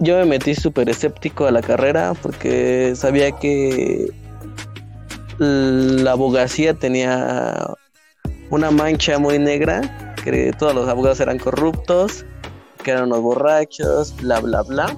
yo 0.00 0.18
me 0.18 0.26
metí 0.26 0.54
súper 0.54 0.90
escéptico 0.90 1.46
a 1.46 1.50
la 1.52 1.62
carrera 1.62 2.12
porque 2.20 2.92
sabía 2.94 3.32
que 3.32 4.12
la 5.38 6.12
abogacía 6.12 6.74
tenía 6.74 7.66
una 8.50 8.70
mancha 8.70 9.18
muy 9.18 9.38
negra, 9.38 10.07
que 10.22 10.52
todos 10.58 10.74
los 10.74 10.88
abogados 10.88 11.20
eran 11.20 11.38
corruptos, 11.38 12.24
que 12.82 12.90
eran 12.92 13.04
unos 13.04 13.20
borrachos, 13.22 14.14
bla, 14.20 14.40
bla, 14.40 14.62
bla. 14.62 14.96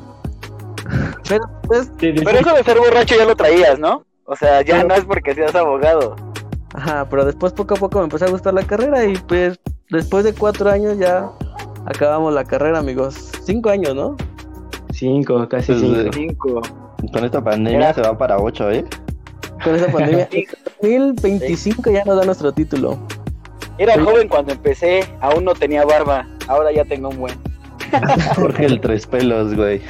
Pero 1.28 1.44
pues, 1.66 1.90
Sí, 1.98 2.12
sí, 2.16 2.22
Pero 2.24 2.38
sí. 2.38 2.44
eso 2.46 2.54
de 2.54 2.64
ser 2.64 2.78
borracho 2.78 3.14
ya 3.16 3.24
lo 3.24 3.36
traías, 3.36 3.78
¿no? 3.78 4.04
O 4.24 4.36
sea, 4.36 4.62
ya 4.62 4.82
no 4.84 4.94
es 4.94 5.04
porque 5.04 5.34
seas 5.34 5.54
abogado. 5.54 6.16
ajá, 6.74 7.06
pero 7.08 7.24
después 7.24 7.52
poco 7.52 7.74
a 7.74 7.76
poco 7.78 7.98
me 7.98 8.04
empezó 8.04 8.26
a 8.26 8.30
gustar 8.30 8.54
la 8.54 8.62
carrera 8.62 9.04
y 9.04 9.16
pues 9.16 9.58
después 9.90 10.24
de 10.24 10.32
cuatro 10.32 10.70
años 10.70 10.98
ya 10.98 11.30
acabamos 11.86 12.32
la 12.32 12.44
carrera, 12.44 12.78
amigos. 12.78 13.30
Cinco 13.44 13.70
años, 13.70 13.94
¿no? 13.94 14.16
Cinco, 14.92 15.48
casi 15.48 15.72
Pues, 15.72 15.80
cinco. 15.80 16.10
Cinco. 16.12 16.60
Con 17.12 17.24
esta 17.24 17.42
pandemia 17.42 17.94
se 17.94 18.02
va 18.02 18.16
para 18.16 18.38
ocho, 18.38 18.70
¿eh? 18.70 18.84
Con 19.64 19.74
esa 19.74 19.90
pandemia. 19.90 20.28
En 20.82 21.14
2025 21.14 21.90
ya 21.90 22.02
nos 22.06 22.16
da 22.16 22.24
nuestro 22.24 22.52
título. 22.52 22.98
Era 23.80 23.94
joven 24.02 24.28
cuando 24.28 24.52
empecé, 24.52 25.00
aún 25.20 25.44
no 25.44 25.54
tenía 25.54 25.84
barba, 25.84 26.28
ahora 26.49 26.70
ya 26.70 26.84
tengo 26.84 27.08
un 27.08 27.16
buen. 27.18 27.34
Jorge 28.37 28.66
el 28.66 28.80
tres 28.80 29.06
pelos, 29.06 29.54
güey. 29.56 29.80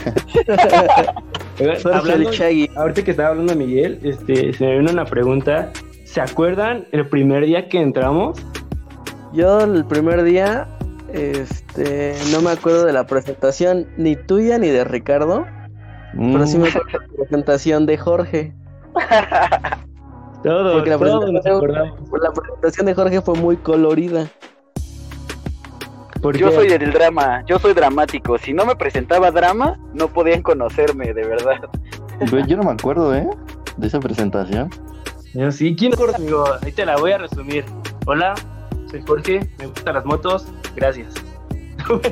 Hablando- 1.93 2.31
ahorita 2.77 3.03
que 3.05 3.11
estaba 3.11 3.31
hablando 3.31 3.55
Miguel, 3.57 3.99
este, 4.03 4.53
se 4.53 4.65
me 4.65 4.79
vino 4.79 4.91
una 4.93 5.05
pregunta. 5.05 5.71
¿Se 6.05 6.21
acuerdan 6.21 6.87
el 6.93 7.07
primer 7.09 7.45
día 7.45 7.69
que 7.69 7.81
entramos? 7.81 8.39
Yo 9.33 9.61
el 9.61 9.85
primer 9.85 10.23
día, 10.23 10.67
este, 11.13 12.15
no 12.33 12.41
me 12.43 12.51
acuerdo 12.51 12.85
de 12.87 12.93
la 12.93 13.07
presentación 13.07 13.87
ni 13.97 14.17
tuya 14.17 14.59
ni 14.59 14.69
de 14.69 14.85
Ricardo, 14.85 15.47
pero 16.15 16.47
sí 16.47 16.59
Mm, 16.59 16.63
me 16.63 16.69
acuerdo 16.69 16.87
de 16.87 16.99
la 16.99 17.15
presentación 17.17 17.87
de 17.87 17.99
Jorge. 17.99 18.53
Todos, 20.43 20.75
Porque 20.75 20.91
la 20.91 20.99
presentación-. 20.99 21.73
La 21.73 22.33
presentación 22.33 22.87
de 22.87 22.95
Jorge 22.95 23.21
fue 23.21 23.35
muy 23.35 23.57
colorida. 23.57 24.31
Yo 26.35 26.53
soy 26.53 26.69
del 26.69 26.93
drama, 26.93 27.43
yo 27.47 27.59
soy 27.59 27.73
dramático. 27.73 28.37
Si 28.37 28.53
no 28.53 28.67
me 28.67 28.77
presentaba 28.77 29.31
drama, 29.31 29.79
no 29.95 30.09
podían 30.09 30.43
conocerme, 30.43 31.15
de 31.15 31.27
verdad. 31.27 31.61
yo 32.47 32.57
no 32.59 32.65
me 32.65 32.73
acuerdo, 32.73 33.15
¿eh? 33.15 33.27
De 33.79 33.87
esa 33.87 34.01
presentación. 34.01 34.69
Yo 35.33 35.51
sí, 35.51 35.75
¿quién 35.77 35.93
es 35.95 36.15
amigo? 36.15 36.45
Ahí 36.63 36.73
te 36.73 36.85
la 36.85 36.97
voy 36.97 37.13
a 37.13 37.19
resumir. 37.19 37.65
Hola, 38.07 38.35
soy 38.91 39.03
Jorge, 39.07 39.49
me 39.59 39.67
gustan 39.69 39.95
las 39.95 40.05
motos, 40.05 40.47
gracias. 40.77 41.15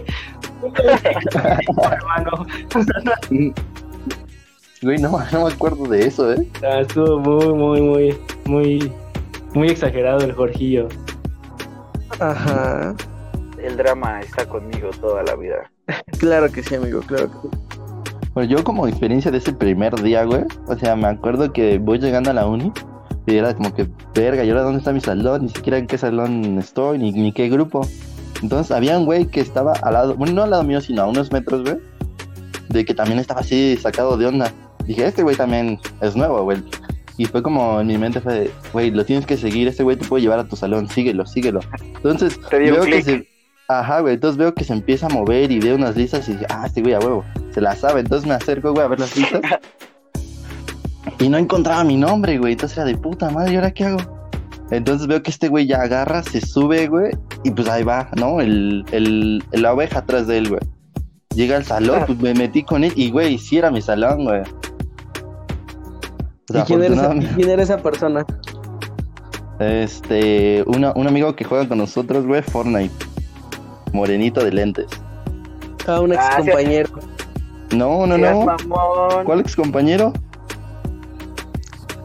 hermano, 1.92 2.46
Güey, 4.82 4.98
no, 4.98 5.10
no 5.32 5.44
me 5.46 5.52
acuerdo 5.52 5.84
de 5.84 6.06
eso, 6.06 6.32
¿eh? 6.32 6.48
Ah, 6.62 6.80
estuvo 6.80 7.18
muy, 7.18 7.52
muy, 7.52 7.80
muy, 7.80 8.18
muy, 8.46 8.92
muy 9.54 9.68
exagerado 9.68 10.20
el 10.20 10.32
Jorgillo. 10.32 10.88
Ajá. 12.20 12.94
El 13.62 13.76
drama 13.76 14.20
está 14.20 14.46
conmigo 14.46 14.90
toda 15.00 15.22
la 15.24 15.34
vida. 15.34 15.70
Claro 16.18 16.50
que 16.50 16.62
sí, 16.62 16.76
amigo, 16.76 17.00
claro 17.00 17.30
que 17.30 17.48
sí. 17.48 17.48
Bueno, 18.34 18.50
yo 18.50 18.62
como 18.62 18.86
experiencia 18.86 19.30
de 19.30 19.38
ese 19.38 19.52
primer 19.52 19.94
día, 20.00 20.24
güey, 20.24 20.44
o 20.66 20.76
sea, 20.76 20.94
me 20.94 21.08
acuerdo 21.08 21.52
que 21.52 21.78
voy 21.78 21.98
llegando 21.98 22.30
a 22.30 22.34
la 22.34 22.46
uni 22.46 22.72
y 23.26 23.36
era 23.36 23.54
como 23.54 23.74
que, 23.74 23.88
verga, 24.14 24.44
¿y 24.44 24.50
ahora 24.50 24.62
dónde 24.62 24.78
está 24.78 24.92
mi 24.92 25.00
salón? 25.00 25.42
Ni 25.42 25.48
siquiera 25.48 25.78
en 25.78 25.86
qué 25.86 25.98
salón 25.98 26.58
estoy, 26.58 26.98
ni, 26.98 27.10
ni 27.10 27.32
qué 27.32 27.48
grupo. 27.48 27.80
Entonces 28.42 28.70
había 28.70 28.96
un 28.96 29.06
güey 29.06 29.26
que 29.26 29.40
estaba 29.40 29.72
al 29.72 29.92
lado, 29.94 30.14
bueno, 30.14 30.34
no 30.34 30.42
al 30.44 30.50
lado 30.50 30.62
mío, 30.62 30.80
sino 30.80 31.02
a 31.02 31.06
unos 31.06 31.32
metros, 31.32 31.62
güey, 31.62 31.78
de 32.68 32.84
que 32.84 32.94
también 32.94 33.18
estaba 33.18 33.40
así 33.40 33.76
sacado 33.76 34.16
de 34.16 34.26
onda. 34.26 34.52
Dije, 34.88 35.06
este 35.06 35.22
güey 35.22 35.36
también 35.36 35.78
es 36.00 36.16
nuevo, 36.16 36.42
güey. 36.44 36.62
Y 37.18 37.26
fue 37.26 37.42
como 37.42 37.80
en 37.80 37.88
mi 37.88 37.98
mente 37.98 38.20
fue, 38.20 38.32
de, 38.32 38.50
güey, 38.72 38.90
lo 38.90 39.04
tienes 39.04 39.26
que 39.26 39.36
seguir, 39.36 39.68
este 39.68 39.82
güey 39.82 39.96
te 39.96 40.06
puede 40.06 40.22
llevar 40.22 40.38
a 40.38 40.48
tu 40.48 40.56
salón, 40.56 40.88
síguelo, 40.88 41.26
síguelo. 41.26 41.60
Entonces, 41.96 42.40
Te 42.48 42.58
veo 42.58 42.82
que 42.84 43.02
se... 43.02 43.28
Ajá, 43.68 44.00
güey, 44.00 44.14
entonces 44.14 44.38
veo 44.38 44.54
que 44.54 44.64
se 44.64 44.72
empieza 44.72 45.06
a 45.06 45.10
mover 45.10 45.52
y 45.52 45.60
veo 45.60 45.76
unas 45.76 45.94
listas 45.94 46.26
y 46.28 46.32
dije, 46.32 46.46
ah, 46.48 46.64
este 46.66 46.80
güey 46.80 46.94
a 46.94 47.00
huevo, 47.00 47.22
se 47.52 47.60
la 47.60 47.76
sabe. 47.76 48.00
Entonces 48.00 48.26
me 48.26 48.34
acerco, 48.34 48.72
güey, 48.72 48.84
a 48.84 48.88
ver 48.88 49.00
las 49.00 49.16
listas. 49.16 49.42
Y 51.20 51.28
no 51.28 51.38
encontraba 51.38 51.82
mi 51.84 51.96
nombre, 51.96 52.38
güey. 52.38 52.52
Entonces 52.52 52.78
era 52.78 52.86
de 52.86 52.96
puta 52.96 53.30
madre, 53.30 53.52
¿y 53.52 53.56
ahora 53.56 53.72
qué 53.72 53.84
hago? 53.84 53.98
Entonces 54.70 55.06
veo 55.06 55.22
que 55.22 55.30
este 55.30 55.48
güey 55.48 55.66
ya 55.66 55.82
agarra, 55.82 56.22
se 56.22 56.40
sube, 56.40 56.86
güey, 56.86 57.10
y 57.42 57.50
pues 57.50 57.68
ahí 57.68 57.82
va, 57.82 58.08
¿no? 58.16 58.40
El, 58.40 58.84
el, 58.92 59.42
la 59.52 59.72
oveja 59.72 60.00
atrás 60.00 60.26
de 60.26 60.38
él, 60.38 60.48
güey. 60.50 60.60
Llega 61.34 61.56
al 61.56 61.64
salón, 61.64 62.04
pues 62.06 62.18
me 62.18 62.34
metí 62.34 62.62
con 62.62 62.84
él 62.84 62.92
y, 62.94 63.10
güey, 63.10 63.38
sí 63.38 63.58
era 63.58 63.70
mi 63.70 63.82
salón, 63.82 64.24
güey. 64.24 64.42
O 66.48 66.52
sea, 66.52 66.62
¿Y 66.62 66.64
quién 66.64 66.82
era, 66.82 66.94
esa, 66.94 67.02
afortunadamente- 67.02 67.34
quién 67.36 67.50
era 67.50 67.62
esa 67.62 67.76
persona? 67.78 68.26
Este, 69.58 70.62
una- 70.66 70.92
un 70.94 71.06
amigo 71.08 71.34
que 71.34 71.44
juega 71.44 71.66
con 71.68 71.78
nosotros, 71.78 72.26
güey, 72.26 72.42
Fortnite. 72.42 72.94
Morenito 73.92 74.44
de 74.44 74.52
lentes. 74.52 74.86
Ah, 75.86 76.00
un 76.00 76.12
ex 76.12 76.22
Ah, 76.22 76.36
sí. 76.42 76.48
compañero. 76.48 76.90
No, 77.74 78.06
no, 78.06 78.16
no. 78.18 78.56
¿Cuál 79.24 79.40
ex 79.40 79.56
compañero? 79.56 80.12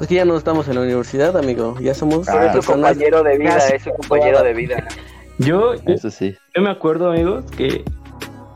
Es 0.02 0.08
que 0.08 0.16
ya 0.16 0.26
no 0.26 0.36
estamos 0.36 0.68
en 0.68 0.76
la 0.76 0.82
universidad, 0.82 1.38
amigo. 1.38 1.76
Ya 1.80 1.94
somos 1.94 2.28
Ah. 2.28 2.48
Es 2.48 2.66
su 2.66 2.72
compañero 2.74 3.24
de 3.24 3.38
vida, 3.38 3.58
es 3.58 3.84
su 3.84 3.92
compañero 3.92 4.42
de 4.44 4.54
vida. 4.54 4.88
Yo, 5.40 5.74
Eso 5.86 6.10
sí. 6.10 6.36
yo 6.56 6.62
me 6.62 6.70
acuerdo, 6.70 7.12
amigos, 7.12 7.46
que 7.58 7.84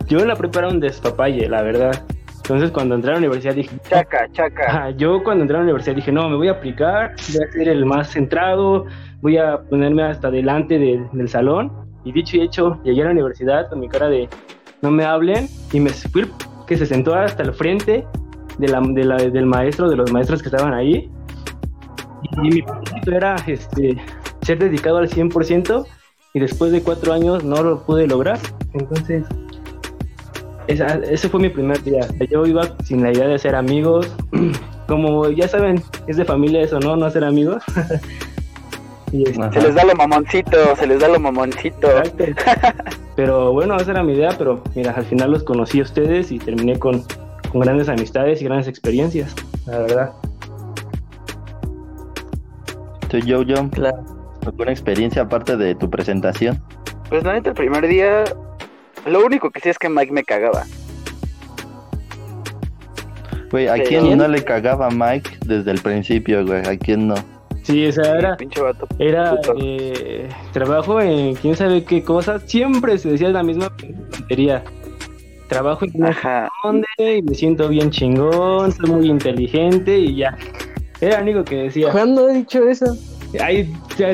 yo 0.08 0.20
en 0.20 0.28
la 0.28 0.36
prepa 0.36 0.60
era 0.60 0.68
un 0.70 0.80
despapalle, 0.80 1.48
la 1.48 1.62
verdad. 1.62 2.04
Entonces, 2.48 2.72
cuando 2.72 2.96
entré 2.96 3.12
a 3.12 3.14
la 3.16 3.18
universidad 3.20 3.56
dije, 3.56 3.76
Chaca, 3.90 4.26
chaca. 4.32 4.64
Ajá, 4.70 4.90
yo 4.92 5.22
cuando 5.22 5.42
entré 5.44 5.58
a 5.58 5.60
la 5.60 5.66
universidad 5.66 5.98
dije, 5.98 6.14
no, 6.14 6.30
me 6.30 6.38
voy 6.38 6.48
a 6.48 6.52
aplicar, 6.52 7.14
voy 7.34 7.44
a 7.46 7.52
ser 7.52 7.68
el 7.68 7.86
más 7.86 8.10
centrado, 8.10 8.86
voy 9.22 9.38
a 9.38 9.58
ponerme 9.64 10.04
hasta 10.04 10.32
delante 10.32 10.80
de- 10.80 11.06
del 11.12 11.28
salón. 11.28 11.74
Y 12.06 12.14
dicho 12.14 12.38
y 12.38 12.42
hecho, 12.44 12.80
llegué 12.86 13.02
a 13.02 13.06
la 13.08 13.12
universidad 13.12 13.68
con 13.70 13.82
mi 13.82 13.90
cara 13.90 14.08
de 14.08 14.30
no 14.82 14.92
me 14.92 15.04
hablen 15.04 15.50
y 15.74 15.82
me 15.82 15.90
fui 15.90 16.26
que 16.66 16.78
se 16.78 16.86
sentó 16.86 17.16
hasta 17.16 17.44
el 17.44 17.52
frente 17.54 18.06
de 18.58 18.68
la, 18.70 18.80
de 18.80 19.04
la- 19.04 19.18
del 19.18 19.46
maestro, 19.46 19.90
de 19.90 19.98
los 19.98 20.10
maestros 20.14 20.42
que 20.42 20.48
estaban 20.48 20.74
ahí. 20.74 21.12
Y, 22.44 22.50
mi 22.50 22.62
propósito 22.62 23.12
era 23.12 23.36
este, 23.46 23.98
ser 24.44 24.58
dedicado 24.60 25.00
al 25.00 25.10
100% 25.10 25.86
y 26.34 26.40
después 26.40 26.72
de 26.72 26.82
cuatro 26.82 27.12
años 27.12 27.44
no 27.44 27.62
lo 27.62 27.84
pude 27.84 28.08
lograr. 28.08 28.40
Entonces, 28.74 29.26
esa- 30.68 31.00
ese 31.10 31.30
fue 31.30 31.40
mi 31.40 31.50
primer 31.50 31.82
día. 31.84 32.08
Yo 32.30 32.46
iba 32.46 32.64
sin 32.84 33.02
la 33.04 33.12
idea 33.12 33.28
de 33.28 33.38
ser 33.40 33.56
amigos. 33.56 34.14
Como 34.88 35.30
ya 35.30 35.48
saben, 35.48 35.82
es 36.08 36.18
de 36.18 36.26
familia 36.26 36.62
eso, 36.62 36.80
¿no? 36.80 36.96
No 36.96 37.06
hacer 37.06 37.24
amigos. 37.24 37.64
y 39.12 39.24
este. 39.28 39.52
Se 39.54 39.62
les 39.62 39.76
da 39.76 39.84
lo 39.84 39.96
mamoncito, 39.96 40.76
se 40.76 40.88
les 40.88 41.00
da 41.00 41.08
lo 41.10 41.20
mamoncito. 41.20 41.88
exacto. 41.90 42.26
Pero 43.16 43.52
bueno, 43.52 43.76
esa 43.78 43.92
era 43.92 44.04
mi 44.04 44.14
idea, 44.14 44.30
pero 44.38 44.62
mira, 44.76 44.92
al 44.92 45.04
final 45.06 45.32
los 45.32 45.44
conocí 45.44 45.80
a 45.80 45.84
ustedes 45.84 46.32
y 46.32 46.38
terminé 46.40 46.78
con, 46.78 47.04
con 47.52 47.62
grandes 47.62 47.90
amistades 47.90 48.42
y 48.42 48.46
grandes 48.46 48.68
experiencias, 48.68 49.34
la 49.66 49.80
verdad. 49.80 50.12
Tú, 53.10 53.18
yo, 53.20 53.42
yo, 53.42 53.70
Claro. 53.72 53.98
¿alguna 54.46 54.72
experiencia 54.72 55.24
aparte 55.24 55.58
de 55.58 55.76
tu 55.76 55.90
presentación? 55.90 56.62
Pues 57.10 57.24
la 57.24 57.34
neta, 57.34 57.50
el 57.50 57.56
primer 57.56 57.88
día, 57.88 58.24
lo 59.06 59.26
único 59.26 59.50
que 59.52 59.60
sí 59.60 59.70
es 59.70 59.78
que 59.78 59.90
Mike 59.90 60.12
me 60.12 60.24
cagaba. 60.24 60.64
Güey, 63.52 63.68
¿a 63.70 63.76
quién 63.76 64.18
no 64.18 64.28
le 64.28 64.44
cagaba 64.44 64.90
Mike 64.90 65.38
desde 65.46 65.72
el 65.72 65.80
principio, 65.80 66.46
güey? 66.46 66.66
¿A 66.68 66.78
quién 66.78 67.08
no? 67.08 67.16
Sí, 67.64 67.86
o 67.88 67.92
sea, 67.92 68.18
era, 68.18 68.38
Pinche 68.38 68.62
vato. 68.62 68.88
era 69.00 69.38
eh, 69.62 70.30
trabajo 70.54 71.02
en 71.02 71.36
quién 71.36 71.56
sabe 71.56 71.84
qué 71.84 72.04
cosas. 72.04 72.44
Siempre 72.46 72.98
se 72.98 73.10
decía 73.12 73.30
la 73.30 73.44
misma 73.44 73.70
tontería. 73.76 74.64
Trabajo 75.50 75.86
en 75.86 76.06
Ajá. 76.06 76.50
dónde 76.64 76.86
y 76.98 77.22
me 77.22 77.34
siento 77.36 77.70
bien 77.70 77.90
chingón, 77.90 78.72
soy 78.74 78.90
muy 78.90 79.08
inteligente 79.10 79.98
y 79.98 80.16
ya. 80.18 80.38
Era 81.00 81.18
lo 81.18 81.24
único 81.24 81.44
que 81.46 81.56
decía. 81.64 81.92
¿Cuándo 81.92 82.28
he 82.30 82.34
dicho 82.34 82.68
eso? 82.68 82.98
Ahí 83.42 83.74
ya- 83.98 84.12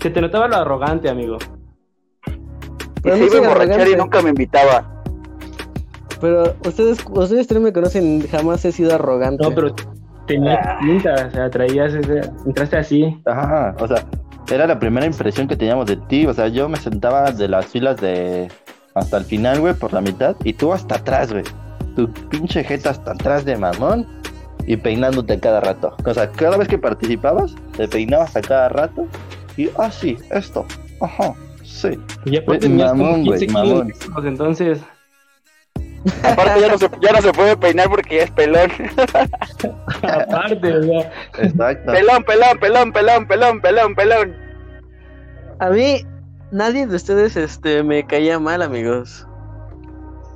se 0.00 0.10
te 0.10 0.20
notaba 0.20 0.48
lo 0.48 0.56
arrogante, 0.56 1.08
amigo. 1.08 1.36
Y 3.00 3.02
Pero 3.02 3.16
se 3.16 3.24
iba 3.24 3.34
a 3.34 3.38
emborrachar 3.38 3.88
y 3.88 3.96
nunca 3.96 4.22
me 4.22 4.28
invitaba. 4.30 5.02
Pero 6.20 6.54
ustedes, 6.66 6.98
ustedes 7.08 7.46
tres 7.46 7.62
me 7.62 7.72
conocen, 7.72 8.28
jamás 8.28 8.64
he 8.66 8.72
sido 8.72 8.94
arrogante. 8.94 9.42
No, 9.42 9.54
pero 9.54 9.74
tenías 10.26 10.58
pinta, 10.80 11.26
o 11.28 11.30
sea, 11.30 11.50
traías 11.50 11.94
ese, 11.94 12.20
entraste 12.44 12.76
así. 12.76 13.22
Ajá, 13.24 13.74
o 13.80 13.88
sea, 13.88 14.04
era 14.52 14.66
la 14.66 14.78
primera 14.78 15.06
impresión 15.06 15.48
que 15.48 15.56
teníamos 15.56 15.86
de 15.86 15.96
ti. 15.96 16.26
O 16.26 16.34
sea, 16.34 16.48
yo 16.48 16.68
me 16.68 16.76
sentaba 16.76 17.32
de 17.32 17.48
las 17.48 17.66
filas 17.66 17.96
de 17.96 18.48
hasta 18.94 19.16
el 19.16 19.24
final, 19.24 19.60
güey, 19.60 19.72
por 19.74 19.92
la 19.92 20.00
mitad, 20.00 20.36
y 20.44 20.52
tú 20.52 20.72
hasta 20.72 20.96
atrás, 20.96 21.32
güey. 21.32 21.44
Tu 21.96 22.12
pinche 22.28 22.62
jeta 22.64 22.90
hasta 22.90 23.12
atrás 23.12 23.44
de 23.44 23.56
mamón 23.56 24.06
y 24.66 24.76
peinándote 24.76 25.34
a 25.34 25.40
cada 25.40 25.60
rato. 25.60 25.96
O 26.04 26.14
sea, 26.14 26.30
cada 26.30 26.56
vez 26.56 26.68
que 26.68 26.78
participabas, 26.78 27.54
te 27.76 27.88
peinabas 27.88 28.36
a 28.36 28.40
cada 28.40 28.68
rato 28.68 29.06
y, 29.56 29.70
ah, 29.78 29.90
sí, 29.90 30.16
esto, 30.30 30.64
ajá, 31.00 31.34
sí. 31.70 31.98
Y 32.24 32.32
ya 32.32 32.40
Güey, 32.42 32.58
tenías 32.58 32.90
como 32.90 33.04
mamón, 33.04 33.22
15 33.24 33.28
güey, 33.36 33.46
kilos 33.46 33.68
mamón. 33.68 33.86
menos, 33.86 34.24
entonces, 34.24 34.80
Aparte 36.24 36.60
ya 36.60 36.68
no, 36.68 36.78
se, 36.78 36.88
ya 37.02 37.12
no 37.12 37.20
se 37.22 37.32
puede 37.32 37.56
peinar 37.56 37.88
porque 37.90 38.16
ya 38.16 38.22
es 38.24 38.30
pelón. 38.30 38.70
aparte, 40.02 40.76
o 40.76 40.82
sea, 40.82 41.12
Exacto. 41.38 41.92
Pelón, 41.92 42.24
pelón, 42.24 42.58
pelón, 42.58 42.92
pelón, 42.92 43.26
pelón, 43.28 43.60
pelón, 43.60 43.94
pelón. 43.94 44.36
A 45.58 45.68
mí, 45.70 46.02
nadie 46.52 46.86
de 46.86 46.96
ustedes 46.96 47.36
este, 47.36 47.82
me 47.82 48.06
caía 48.06 48.38
mal, 48.38 48.62
amigos. 48.62 49.26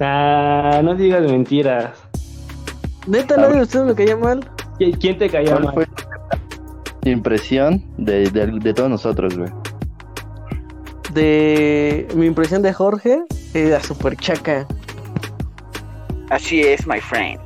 ah, 0.01 0.81
no 0.85 0.95
digas 0.95 1.23
mentiras. 1.23 1.91
Neta, 3.07 3.37
nadie 3.39 3.57
de 3.57 3.63
ustedes 3.63 3.87
me 3.87 3.95
caía 3.95 4.17
mal. 4.17 4.41
¿Qui- 4.79 4.99
¿Quién 5.01 5.17
te 5.19 5.31
caía 5.31 5.53
¿Cuál 5.53 5.65
mal? 5.65 5.75
fue 5.75 5.87
impresión 7.11 7.85
de, 7.99 8.31
de, 8.31 8.47
de 8.47 8.75
todos 8.75 8.89
nosotros, 8.91 9.37
güey? 9.37 9.51
De 11.15 12.09
mi 12.15 12.27
impresión 12.27 12.63
de 12.63 12.73
Jorge, 12.73 13.23
era 13.55 13.81
súper 13.81 14.17
chaca. 14.17 14.67
Así 16.31 16.61
es, 16.61 16.87
my 16.87 17.01
friend. 17.01 17.41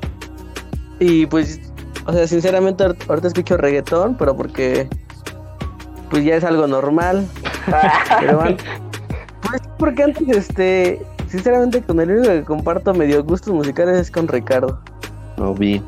Y 1.00 1.26
pues, 1.26 1.60
o 2.06 2.12
sea, 2.12 2.26
sinceramente, 2.26 2.84
ahor- 2.84 2.96
ahorita 3.08 3.28
escucho 3.28 3.56
reggaetón, 3.56 4.16
pero 4.16 4.36
porque 4.36 4.88
pues 6.10 6.24
ya 6.24 6.36
es 6.36 6.44
algo 6.44 6.66
normal. 6.66 7.26
Pero 8.20 8.38
bueno, 8.38 8.56
pues 9.42 9.60
porque 9.78 10.02
antes, 10.04 10.26
este, 10.28 11.02
sinceramente 11.28 11.82
con 11.82 12.00
el 12.00 12.10
único 12.10 12.28
que 12.32 12.42
comparto 12.44 12.94
medio 12.94 13.22
gustos 13.22 13.52
musicales 13.52 13.98
es 13.98 14.10
con 14.10 14.26
Ricardo. 14.26 14.80
No 15.36 15.52
vi. 15.52 15.82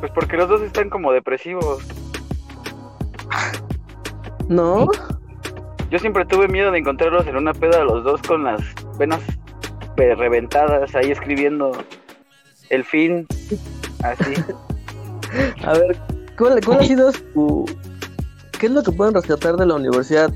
Pues 0.00 0.10
porque 0.14 0.38
los 0.38 0.48
dos 0.48 0.62
están 0.62 0.88
como 0.88 1.12
depresivos. 1.12 1.84
¿No? 4.48 4.86
Yo 5.92 5.98
siempre 5.98 6.24
tuve 6.24 6.48
miedo 6.48 6.70
de 6.70 6.78
encontrarlos 6.78 7.26
en 7.26 7.36
una 7.36 7.52
peda 7.52 7.84
los 7.84 8.02
dos 8.02 8.22
con 8.22 8.44
las 8.44 8.62
venas 8.98 9.20
reventadas 9.98 10.94
ahí 10.94 11.10
escribiendo 11.10 11.72
el 12.70 12.82
fin 12.82 13.26
así. 14.02 14.32
A 15.64 15.74
ver, 15.74 15.98
¿cuál, 16.38 16.64
cuál 16.64 16.78
ha 16.78 16.84
sido 16.84 17.12
su... 17.12 17.66
¿Qué 18.58 18.66
es 18.66 18.72
lo 18.72 18.82
que 18.82 18.90
pueden 18.90 19.12
rescatar 19.12 19.56
de 19.56 19.66
la 19.66 19.74
universidad? 19.74 20.32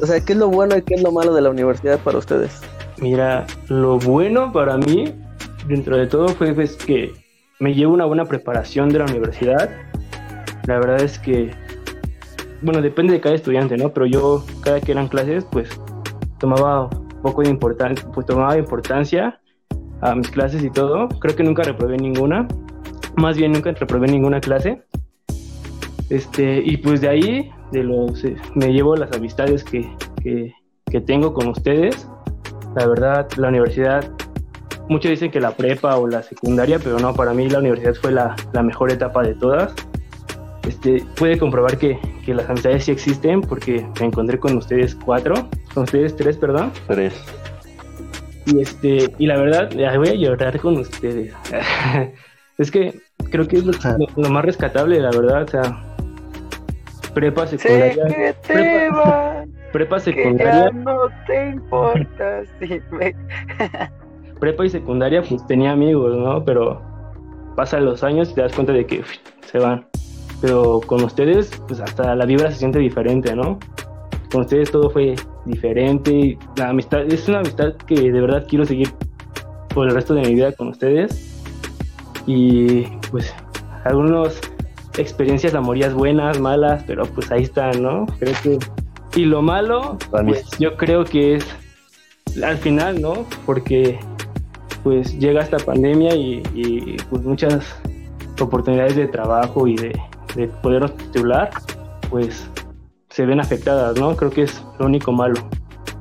O 0.00 0.06
sea, 0.06 0.18
¿qué 0.18 0.32
es 0.32 0.38
lo 0.40 0.48
bueno 0.48 0.76
y 0.76 0.82
qué 0.82 0.94
es 0.94 1.02
lo 1.02 1.12
malo 1.12 1.32
de 1.34 1.42
la 1.42 1.50
universidad 1.50 2.00
para 2.00 2.18
ustedes? 2.18 2.62
Mira, 2.98 3.46
lo 3.68 4.00
bueno 4.00 4.50
para 4.50 4.76
mí, 4.76 5.14
dentro 5.68 5.96
de 5.96 6.08
todo, 6.08 6.26
fue 6.30 6.52
pues, 6.52 6.74
que 6.74 7.12
me 7.60 7.74
llevo 7.74 7.94
una 7.94 8.06
buena 8.06 8.24
preparación 8.24 8.88
de 8.88 8.98
la 8.98 9.04
universidad. 9.04 9.70
La 10.66 10.80
verdad 10.80 11.00
es 11.00 11.20
que, 11.20 11.54
bueno, 12.62 12.80
depende 12.80 13.12
de 13.12 13.20
cada 13.20 13.34
estudiante, 13.34 13.76
¿no? 13.76 13.92
Pero 13.92 14.06
yo, 14.06 14.44
cada 14.62 14.80
que 14.80 14.92
eran 14.92 15.08
clases, 15.08 15.44
pues 15.44 15.68
tomaba 16.38 16.88
poco 17.22 17.42
de 17.42 17.50
importancia, 17.50 18.06
pues 18.12 18.26
tomaba 18.26 18.56
importancia 18.56 19.40
a 20.00 20.14
mis 20.14 20.30
clases 20.30 20.62
y 20.64 20.70
todo. 20.70 21.08
Creo 21.08 21.36
que 21.36 21.44
nunca 21.44 21.62
reprobé 21.62 21.96
ninguna. 21.96 22.46
Más 23.16 23.36
bien 23.36 23.52
nunca 23.52 23.72
reprobé 23.72 24.08
ninguna 24.08 24.40
clase. 24.40 24.82
Este, 26.10 26.62
y 26.64 26.76
pues 26.78 27.00
de 27.00 27.08
ahí, 27.08 27.50
de 27.70 27.84
los, 27.84 28.24
eh, 28.24 28.36
me 28.54 28.72
llevo 28.72 28.96
las 28.96 29.12
amistades 29.16 29.64
que, 29.64 29.88
que, 30.22 30.52
que 30.90 31.00
tengo 31.00 31.32
con 31.32 31.48
ustedes. 31.48 32.08
La 32.76 32.86
verdad, 32.86 33.28
la 33.36 33.48
universidad, 33.48 34.10
muchos 34.88 35.10
dicen 35.10 35.30
que 35.30 35.40
la 35.40 35.52
prepa 35.52 35.96
o 35.96 36.06
la 36.06 36.22
secundaria, 36.22 36.78
pero 36.78 36.98
no, 36.98 37.14
para 37.14 37.32
mí 37.32 37.48
la 37.48 37.60
universidad 37.60 37.94
fue 37.94 38.12
la, 38.12 38.36
la 38.52 38.62
mejor 38.62 38.90
etapa 38.90 39.22
de 39.22 39.34
todas. 39.34 39.74
Este, 40.68 41.04
puede 41.16 41.38
comprobar 41.38 41.78
que, 41.78 41.98
que 42.24 42.34
las 42.34 42.48
amistades 42.48 42.84
sí 42.84 42.92
existen 42.92 43.40
porque 43.42 43.86
me 44.00 44.06
encontré 44.06 44.38
con 44.38 44.56
ustedes 44.56 44.94
cuatro, 44.94 45.34
con 45.74 45.84
ustedes 45.84 46.14
tres, 46.16 46.36
perdón. 46.36 46.70
Tres. 46.86 47.14
Y, 48.46 48.60
este, 48.60 49.12
y 49.18 49.26
la 49.26 49.36
verdad, 49.36 49.70
ya 49.70 49.96
voy 49.98 50.08
a 50.08 50.14
llorar 50.14 50.58
con 50.60 50.76
ustedes. 50.78 51.32
es 52.58 52.70
que 52.70 53.00
creo 53.30 53.46
que 53.46 53.56
es 53.58 53.64
lo, 53.64 53.72
lo- 53.72 54.06
lo 54.22 54.30
más 54.30 54.44
rescatable, 54.44 54.98
la 55.00 55.10
verdad. 55.10 55.42
O 55.42 55.48
sea, 55.48 55.84
prepa, 57.14 57.46
Sé 57.46 57.58
secundaria. 57.58 58.04
que 58.06 58.34
te 58.46 58.54
prepa- 58.54 58.90
vas, 59.04 59.48
Prepa, 59.72 59.96
que 60.00 60.04
ya 60.10 60.12
secundaria. 60.16 60.70
no 60.72 60.96
te 61.26 61.50
importa 61.50 62.42
si 62.60 62.80
me... 62.90 63.14
prepa 64.40 64.64
y 64.66 64.68
secundaria 64.70 65.22
pues 65.22 65.46
tenía 65.46 65.70
amigos, 65.72 66.16
¿no? 66.16 66.44
Pero 66.44 66.82
pasan 67.56 67.84
los 67.84 68.02
años 68.02 68.30
y 68.30 68.34
te 68.34 68.42
das 68.42 68.52
cuenta 68.54 68.72
de 68.72 68.84
que 68.86 69.00
uf, 69.00 69.10
se 69.46 69.58
van. 69.58 69.86
Pero 70.42 70.80
con 70.84 71.02
ustedes, 71.04 71.50
pues 71.68 71.80
hasta 71.80 72.14
la 72.14 72.26
vibra 72.26 72.50
se 72.50 72.58
siente 72.58 72.80
diferente, 72.80 73.34
¿no? 73.34 73.58
Con 74.30 74.42
ustedes 74.42 74.70
todo 74.70 74.90
fue 74.90 75.14
diferente. 75.46 76.36
La 76.56 76.70
amistad, 76.70 77.02
es 77.02 77.28
una 77.28 77.38
amistad 77.38 77.74
que 77.86 78.10
de 78.10 78.20
verdad 78.20 78.44
quiero 78.48 78.66
seguir 78.66 78.92
por 79.72 79.88
el 79.88 79.94
resto 79.94 80.14
de 80.14 80.22
mi 80.22 80.34
vida 80.34 80.52
con 80.52 80.68
ustedes. 80.68 81.42
Y 82.26 82.82
pues 83.10 83.32
algunas 83.84 84.40
experiencias 84.98 85.54
amorías 85.54 85.94
buenas, 85.94 86.40
malas, 86.40 86.82
pero 86.86 87.04
pues 87.06 87.30
ahí 87.30 87.44
están, 87.44 87.82
¿no? 87.82 88.06
Creo 88.18 88.34
que... 88.42 88.58
Y 89.14 89.26
lo 89.26 89.42
malo, 89.42 89.98
pues 90.10 90.50
yo 90.58 90.76
creo 90.76 91.04
que 91.04 91.36
es 91.36 91.46
al 92.42 92.56
final, 92.56 93.00
¿no? 93.00 93.26
Porque 93.44 94.00
pues 94.82 95.18
llega 95.18 95.42
esta 95.42 95.58
pandemia 95.58 96.14
y, 96.14 96.42
y, 96.54 96.96
pues 97.10 97.22
muchas 97.22 97.76
oportunidades 98.40 98.96
de 98.96 99.06
trabajo 99.06 99.66
y 99.66 99.76
de, 99.76 99.92
de 100.34 100.48
podernos 100.48 100.96
titular, 100.96 101.50
pues 102.10 102.48
se 103.10 103.26
ven 103.26 103.40
afectadas, 103.40 103.98
¿no? 103.98 104.16
Creo 104.16 104.30
que 104.30 104.42
es 104.42 104.64
lo 104.78 104.86
único 104.86 105.12
malo. 105.12 105.34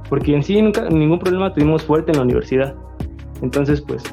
Porque 0.10 0.36
en 0.36 0.44
sí 0.44 0.62
nunca, 0.62 0.90
ningún 0.90 1.20
problema 1.20 1.54
tuvimos 1.54 1.84
fuerte 1.84 2.12
en 2.12 2.18
la 2.18 2.24
universidad. 2.24 2.76
Entonces, 3.42 3.82
pues 3.82 4.04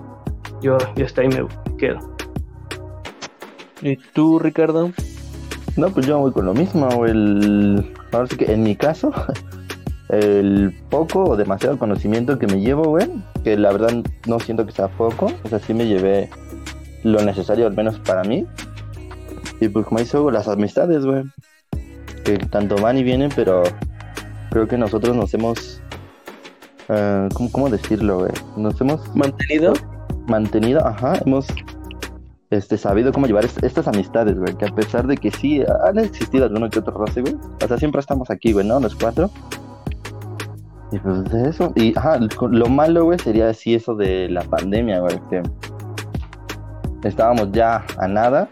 yo, 0.63 0.79
yo 0.97 1.05
hasta 1.05 1.23
ahí 1.23 1.29
me 1.29 1.47
quedo. 1.77 1.99
¿Y 3.83 3.97
tú, 3.97 4.39
Ricardo? 4.39 4.91
No, 5.77 5.91
pues 5.91 6.07
yo 6.07 6.19
voy 6.19 6.33
con 6.33 6.47
lo 6.47 6.55
mismo. 6.55 7.07
El... 7.07 7.95
Ahora 8.13 8.27
sí 8.27 8.37
que 8.37 8.53
en 8.53 8.65
mi 8.65 8.75
caso, 8.75 9.13
el 10.09 10.75
poco 10.89 11.25
o 11.25 11.37
demasiado 11.37 11.79
conocimiento 11.79 12.39
que 12.39 12.47
me 12.47 12.61
llevo, 12.61 12.85
güey, 12.85 13.09
que 13.45 13.57
la 13.57 13.71
verdad 13.71 13.93
no 14.27 14.41
siento 14.41 14.67
que 14.67 14.73
sea 14.73 14.89
poco, 14.89 15.31
o 15.45 15.49
sea, 15.49 15.59
sí 15.59 15.75
me 15.75 15.87
llevé 15.87 16.31
lo 17.05 17.23
necesario, 17.23 17.67
al 17.67 17.77
menos 17.77 17.99
para 18.01 18.25
mí. 18.25 18.47
Y 19.61 19.69
pues 19.69 19.87
como 19.87 19.99
dice 20.01 20.19
Hugo, 20.19 20.31
las 20.31 20.49
amistades, 20.49 21.05
güey, 21.05 21.25
que 22.25 22.39
tanto 22.39 22.77
van 22.77 22.97
y 22.99 23.03
vienen, 23.03 23.31
pero 23.35 23.63
creo 24.51 24.69
que 24.69 24.79
nosotros 24.79 25.17
nos 25.17 25.33
hemos... 25.35 25.81
eh, 26.89 27.29
¿cómo, 27.35 27.51
¿Cómo 27.53 27.69
decirlo, 27.71 28.19
güey? 28.21 28.33
Nos 28.57 28.81
hemos 28.81 29.15
¿Mantenido? 29.17 29.73
mantenido, 30.27 30.87
ajá, 30.87 31.15
hemos 31.25 31.47
este, 32.51 32.77
sabido 32.79 33.13
cómo 33.13 33.27
llevar 33.27 33.45
est- 33.47 33.63
estas 33.65 33.89
amistades, 33.89 34.39
güey, 34.39 34.55
que 34.57 34.67
a 34.67 34.75
pesar 34.75 35.07
de 35.07 35.17
que 35.17 35.31
sí 35.31 35.63
han 35.85 35.99
existido 35.99 36.45
alguno 36.45 36.69
que 36.71 36.79
otro 36.79 36.93
roce, 36.95 37.23
güey, 37.23 37.35
o 37.63 37.67
sea, 37.67 37.79
siempre 37.79 38.01
estamos 38.01 38.31
aquí, 38.31 38.53
güey, 38.53 38.67
¿no? 38.67 38.79
Los 38.79 38.95
cuatro. 38.95 39.31
Y 40.93 40.99
pues 40.99 41.25
de 41.25 41.49
eso, 41.51 41.73
y 41.75 41.97
ajá, 41.99 42.19
lo- 42.19 42.49
lo 42.49 42.67
malo, 42.67 43.05
güey, 43.05 43.19
sería 43.19 43.49
así 43.51 43.75
eso 43.75 43.95
de 43.95 44.29
la 44.31 44.43
pandemia, 44.43 45.01
güey, 45.01 45.19
que 45.31 45.43
estábamos 47.05 47.51
ya 47.53 47.85
a 47.99 48.07
nada. 48.09 48.49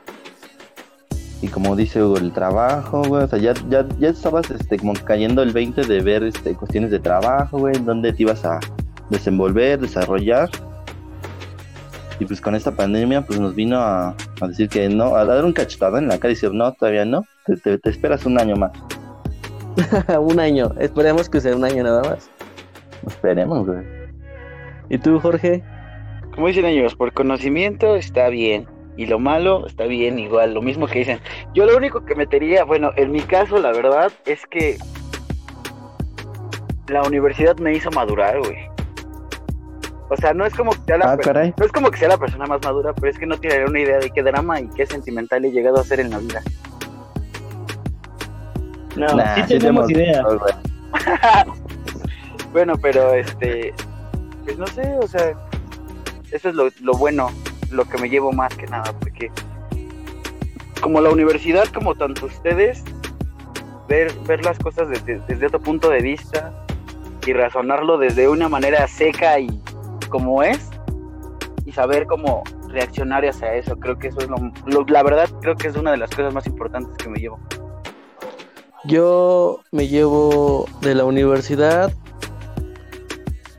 Y 1.42 1.48
como 1.48 1.76
dice 1.76 2.02
Hugo, 2.02 2.16
el 2.16 2.32
trabajo, 2.32 3.02
güey, 3.02 3.24
o 3.24 3.28
sea, 3.28 3.38
ya, 3.38 3.52
ya, 3.68 3.86
ya 3.98 4.08
estabas 4.08 4.50
este, 4.50 4.78
como 4.78 4.94
cayendo 4.94 5.42
el 5.42 5.52
20 5.52 5.82
de 5.82 6.00
ver 6.00 6.22
este, 6.22 6.54
cuestiones 6.54 6.90
de 6.90 6.98
trabajo, 6.98 7.58
güey, 7.58 7.74
dónde 7.78 8.12
te 8.12 8.22
ibas 8.22 8.44
a 8.44 8.58
desenvolver, 9.10 9.78
desarrollar. 9.78 10.48
Y 12.18 12.24
pues 12.24 12.40
con 12.40 12.54
esta 12.54 12.70
pandemia, 12.72 13.20
pues 13.20 13.38
nos 13.38 13.54
vino 13.54 13.76
a, 13.78 14.14
a 14.40 14.48
decir 14.48 14.70
que 14.70 14.88
no, 14.88 15.14
a 15.16 15.26
dar 15.26 15.44
un 15.44 15.52
cachetado 15.52 15.98
en 15.98 16.08
la 16.08 16.16
cara 16.18 16.32
y 16.32 16.34
decir, 16.34 16.52
no, 16.54 16.72
todavía 16.72 17.04
no, 17.04 17.24
te, 17.44 17.56
te- 17.58 17.78
te 17.78 17.90
esperas 17.90 18.24
un 18.24 18.38
año 18.40 18.56
más. 18.56 18.72
un 20.18 20.40
año. 20.40 20.72
Esperemos 20.80 21.28
que 21.28 21.42
sea 21.42 21.54
un 21.54 21.64
año 21.66 21.82
nada 21.84 22.02
más. 22.02 22.30
Esperemos, 23.06 23.66
güey. 23.66 23.84
¿Y 24.88 24.96
tú, 24.96 25.20
Jorge? 25.20 25.62
Como 26.34 26.46
dicen 26.48 26.64
ellos, 26.64 26.94
por 26.94 27.12
conocimiento 27.12 27.94
está 27.96 28.28
bien. 28.30 28.66
Y 28.96 29.06
lo 29.06 29.18
malo 29.18 29.66
está 29.66 29.84
bien 29.84 30.18
igual, 30.18 30.54
lo 30.54 30.62
mismo 30.62 30.86
que 30.86 31.00
dicen. 31.00 31.20
Yo 31.54 31.66
lo 31.66 31.76
único 31.76 32.04
que 32.04 32.14
metería, 32.14 32.64
bueno, 32.64 32.90
en 32.96 33.12
mi 33.12 33.20
caso 33.20 33.58
la 33.58 33.72
verdad 33.72 34.10
es 34.24 34.46
que 34.46 34.78
la 36.88 37.02
universidad 37.02 37.56
me 37.58 37.72
hizo 37.74 37.90
madurar, 37.90 38.38
güey. 38.38 38.56
O 40.08 40.16
sea, 40.16 40.32
no 40.32 40.46
es 40.46 40.54
como 40.54 40.70
que 40.70 40.78
sea 40.86 40.98
la 40.98 41.12
Ah, 41.12 41.16
per- 41.16 41.52
no 41.58 41.64
es 41.66 41.72
como 41.72 41.90
que 41.90 41.98
sea 41.98 42.08
la 42.08 42.16
persona 42.16 42.46
más 42.46 42.60
madura, 42.64 42.92
pero 42.94 43.10
es 43.10 43.18
que 43.18 43.26
no 43.26 43.36
tiene 43.38 43.64
una 43.64 43.80
idea 43.80 43.98
de 43.98 44.08
qué 44.10 44.22
drama 44.22 44.60
y 44.60 44.68
qué 44.68 44.86
sentimental 44.86 45.44
he 45.44 45.50
llegado 45.50 45.78
a 45.78 45.80
hacer 45.80 45.98
en 46.00 46.10
la 46.10 46.18
vida. 46.18 46.42
No, 48.94 49.06
Nah, 49.14 49.34
sí 49.34 49.42
sí 49.48 49.58
tenemos 49.58 49.90
idea. 49.90 50.22
Bueno, 52.52 52.74
pero 52.80 53.12
este, 53.12 53.74
pues 54.44 54.56
no 54.56 54.66
sé, 54.68 54.96
o 54.98 55.06
sea, 55.06 55.34
eso 56.30 56.48
es 56.48 56.54
lo, 56.54 56.68
lo 56.80 56.92
bueno, 56.94 57.28
lo 57.70 57.84
que 57.84 57.98
me 57.98 58.08
llevo 58.08 58.32
más 58.32 58.54
que 58.54 58.66
nada, 58.66 58.92
porque 59.00 59.30
como 60.80 61.00
la 61.00 61.10
universidad, 61.10 61.66
como 61.68 61.94
tanto 61.94 62.26
ustedes, 62.26 62.82
ver, 63.88 64.12
ver 64.26 64.44
las 64.44 64.58
cosas 64.58 64.88
desde, 64.88 65.20
desde 65.26 65.46
otro 65.46 65.60
punto 65.60 65.90
de 65.90 66.00
vista 66.00 66.52
y 67.26 67.32
razonarlo 67.32 67.98
desde 67.98 68.28
una 68.28 68.48
manera 68.48 68.86
seca 68.86 69.38
y 69.40 69.60
como 70.08 70.42
es, 70.42 70.70
y 71.64 71.72
saber 71.72 72.06
cómo 72.06 72.44
reaccionar 72.68 73.24
hacia 73.26 73.54
eso, 73.54 73.76
creo 73.80 73.98
que 73.98 74.08
eso 74.08 74.18
es 74.20 74.28
lo, 74.28 74.36
lo- 74.66 74.84
la 74.86 75.02
verdad, 75.02 75.28
creo 75.40 75.56
que 75.56 75.68
es 75.68 75.76
una 75.76 75.90
de 75.90 75.96
las 75.96 76.10
cosas 76.10 76.32
más 76.32 76.46
importantes 76.46 76.96
que 76.98 77.08
me 77.08 77.18
llevo. 77.18 77.38
Yo 78.84 79.60
me 79.72 79.88
llevo 79.88 80.66
de 80.82 80.94
la 80.94 81.04
universidad 81.04 81.92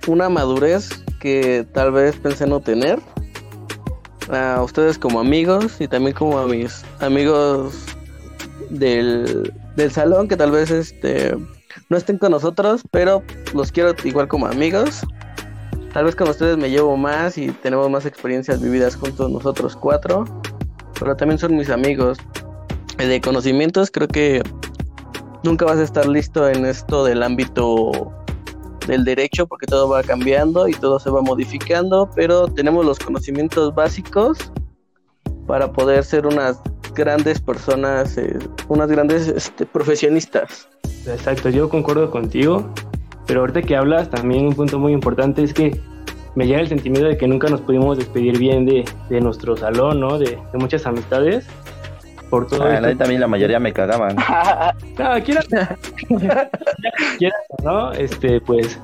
una 0.07 0.29
madurez 0.29 1.03
que 1.19 1.65
tal 1.73 1.91
vez 1.91 2.15
pensé 2.15 2.47
no 2.47 2.61
tener. 2.61 2.99
A 4.29 4.61
ustedes 4.61 4.97
como 4.97 5.19
amigos 5.19 5.79
y 5.79 5.87
también 5.87 6.15
como 6.15 6.37
a 6.37 6.47
mis 6.47 6.83
amigos 6.99 7.73
del, 8.69 9.53
del 9.75 9.91
salón 9.91 10.27
que 10.27 10.35
tal 10.35 10.51
vez 10.51 10.69
este 10.69 11.33
no 11.89 11.97
estén 11.97 12.17
con 12.17 12.31
nosotros, 12.31 12.81
pero 12.91 13.23
los 13.53 13.71
quiero 13.71 13.95
igual 14.03 14.27
como 14.27 14.47
amigos. 14.47 15.01
Tal 15.93 16.05
vez 16.05 16.15
con 16.15 16.29
ustedes 16.29 16.57
me 16.57 16.69
llevo 16.69 16.97
más 16.97 17.37
y 17.37 17.49
tenemos 17.49 17.89
más 17.89 18.05
experiencias 18.05 18.61
vividas 18.61 18.95
juntos 18.95 19.31
nosotros 19.31 19.75
cuatro, 19.75 20.25
pero 20.99 21.15
también 21.15 21.39
son 21.39 21.55
mis 21.55 21.69
amigos. 21.69 22.17
De 22.97 23.21
conocimientos 23.21 23.91
creo 23.91 24.07
que 24.07 24.41
nunca 25.43 25.65
vas 25.65 25.77
a 25.77 25.83
estar 25.83 26.07
listo 26.07 26.49
en 26.49 26.65
esto 26.65 27.05
del 27.05 27.23
ámbito 27.23 28.11
del 28.87 29.03
derecho 29.03 29.45
porque 29.45 29.67
todo 29.67 29.89
va 29.89 30.01
cambiando 30.01 30.67
y 30.67 30.73
todo 30.73 30.99
se 30.99 31.09
va 31.09 31.21
modificando, 31.21 32.09
pero 32.15 32.47
tenemos 32.47 32.85
los 32.85 32.97
conocimientos 32.97 33.75
básicos 33.75 34.51
para 35.45 35.71
poder 35.71 36.03
ser 36.03 36.25
unas 36.25 36.59
grandes 36.95 37.39
personas, 37.39 38.17
eh, 38.17 38.37
unas 38.67 38.89
grandes 38.89 39.27
este, 39.27 39.65
profesionistas. 39.65 40.67
Exacto, 41.05 41.49
yo 41.49 41.69
concuerdo 41.69 42.09
contigo, 42.09 42.67
pero 43.27 43.41
ahorita 43.41 43.61
que 43.61 43.75
hablas 43.75 44.09
también 44.09 44.47
un 44.47 44.55
punto 44.55 44.79
muy 44.79 44.93
importante 44.93 45.43
es 45.43 45.53
que 45.53 45.79
me 46.35 46.45
llega 46.45 46.59
el 46.59 46.67
sentimiento 46.67 47.07
de 47.07 47.17
que 47.17 47.27
nunca 47.27 47.49
nos 47.49 47.61
pudimos 47.61 47.97
despedir 47.97 48.37
bien 48.37 48.65
de, 48.65 48.85
de 49.09 49.21
nuestro 49.21 49.57
salón, 49.57 49.99
¿no? 49.99 50.19
De, 50.19 50.37
de 50.51 50.57
muchas 50.59 50.85
amistades. 50.85 51.47
Por 52.29 52.47
todo 52.47 52.63
Ah, 52.63 52.75
esto. 52.79 52.97
también 52.97 53.21
la 53.21 53.27
mayoría 53.27 53.59
me 53.59 53.71
cagaban. 53.73 54.15
No, 54.97 55.15
no, 57.63 57.91
este, 57.93 58.41
pues 58.41 58.79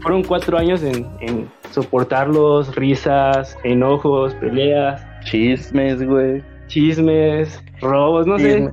fueron 0.00 0.22
cuatro 0.24 0.58
años 0.58 0.82
en, 0.82 1.06
en 1.20 1.50
soportarlos, 1.72 2.74
risas, 2.76 3.56
enojos, 3.64 4.34
peleas, 4.34 5.02
Chismes, 5.24 6.06
güey. 6.06 6.42
chismes, 6.68 7.62
robos, 7.80 8.26
no 8.26 8.38
sé. 8.38 8.70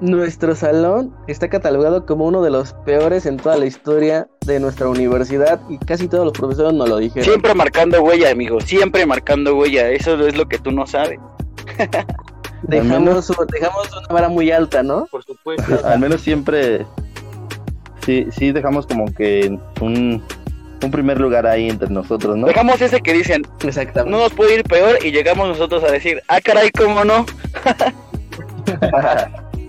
Nuestro 0.00 0.54
salón 0.54 1.14
está 1.26 1.48
catalogado 1.48 2.04
como 2.04 2.26
uno 2.26 2.42
de 2.42 2.50
los 2.50 2.74
peores 2.84 3.24
en 3.24 3.38
toda 3.38 3.56
la 3.56 3.64
historia 3.66 4.28
de 4.44 4.60
nuestra 4.60 4.88
universidad 4.88 5.58
y 5.70 5.78
casi 5.78 6.06
todos 6.08 6.24
los 6.24 6.34
profesores 6.34 6.74
nos 6.74 6.88
lo 6.88 6.98
dijeron. 6.98 7.24
Siempre 7.24 7.54
marcando 7.54 8.02
huella, 8.02 8.30
amigo. 8.30 8.60
Siempre 8.60 9.06
marcando 9.06 9.56
huella. 9.56 9.88
Eso 9.90 10.18
es 10.26 10.36
lo 10.36 10.46
que 10.48 10.58
tú 10.58 10.70
no 10.70 10.86
sabes. 10.86 11.18
Dejamos, 12.62 13.32
dejamos 13.52 13.90
una 13.96 14.08
vara 14.14 14.28
muy 14.28 14.50
alta, 14.50 14.82
¿no? 14.82 15.06
Por 15.06 15.22
supuesto. 15.24 15.86
Al 15.86 15.98
menos 16.00 16.20
siempre. 16.20 16.86
Sí, 18.04 18.26
sí, 18.30 18.52
dejamos 18.52 18.86
como 18.86 19.06
que 19.12 19.58
un, 19.80 20.22
un 20.82 20.90
primer 20.90 21.20
lugar 21.20 21.46
ahí 21.46 21.68
entre 21.68 21.88
nosotros, 21.90 22.36
¿no? 22.36 22.46
Dejamos 22.46 22.80
ese 22.80 23.00
que 23.00 23.12
dicen, 23.12 23.42
Exactamente. 23.64 24.10
no 24.16 24.22
nos 24.22 24.32
puede 24.32 24.54
ir 24.54 24.64
peor 24.64 24.96
y 25.04 25.10
llegamos 25.10 25.48
nosotros 25.48 25.82
a 25.84 25.90
decir, 25.90 26.22
ah, 26.28 26.40
caray, 26.40 26.70
¿cómo 26.70 27.04
no? 27.04 27.26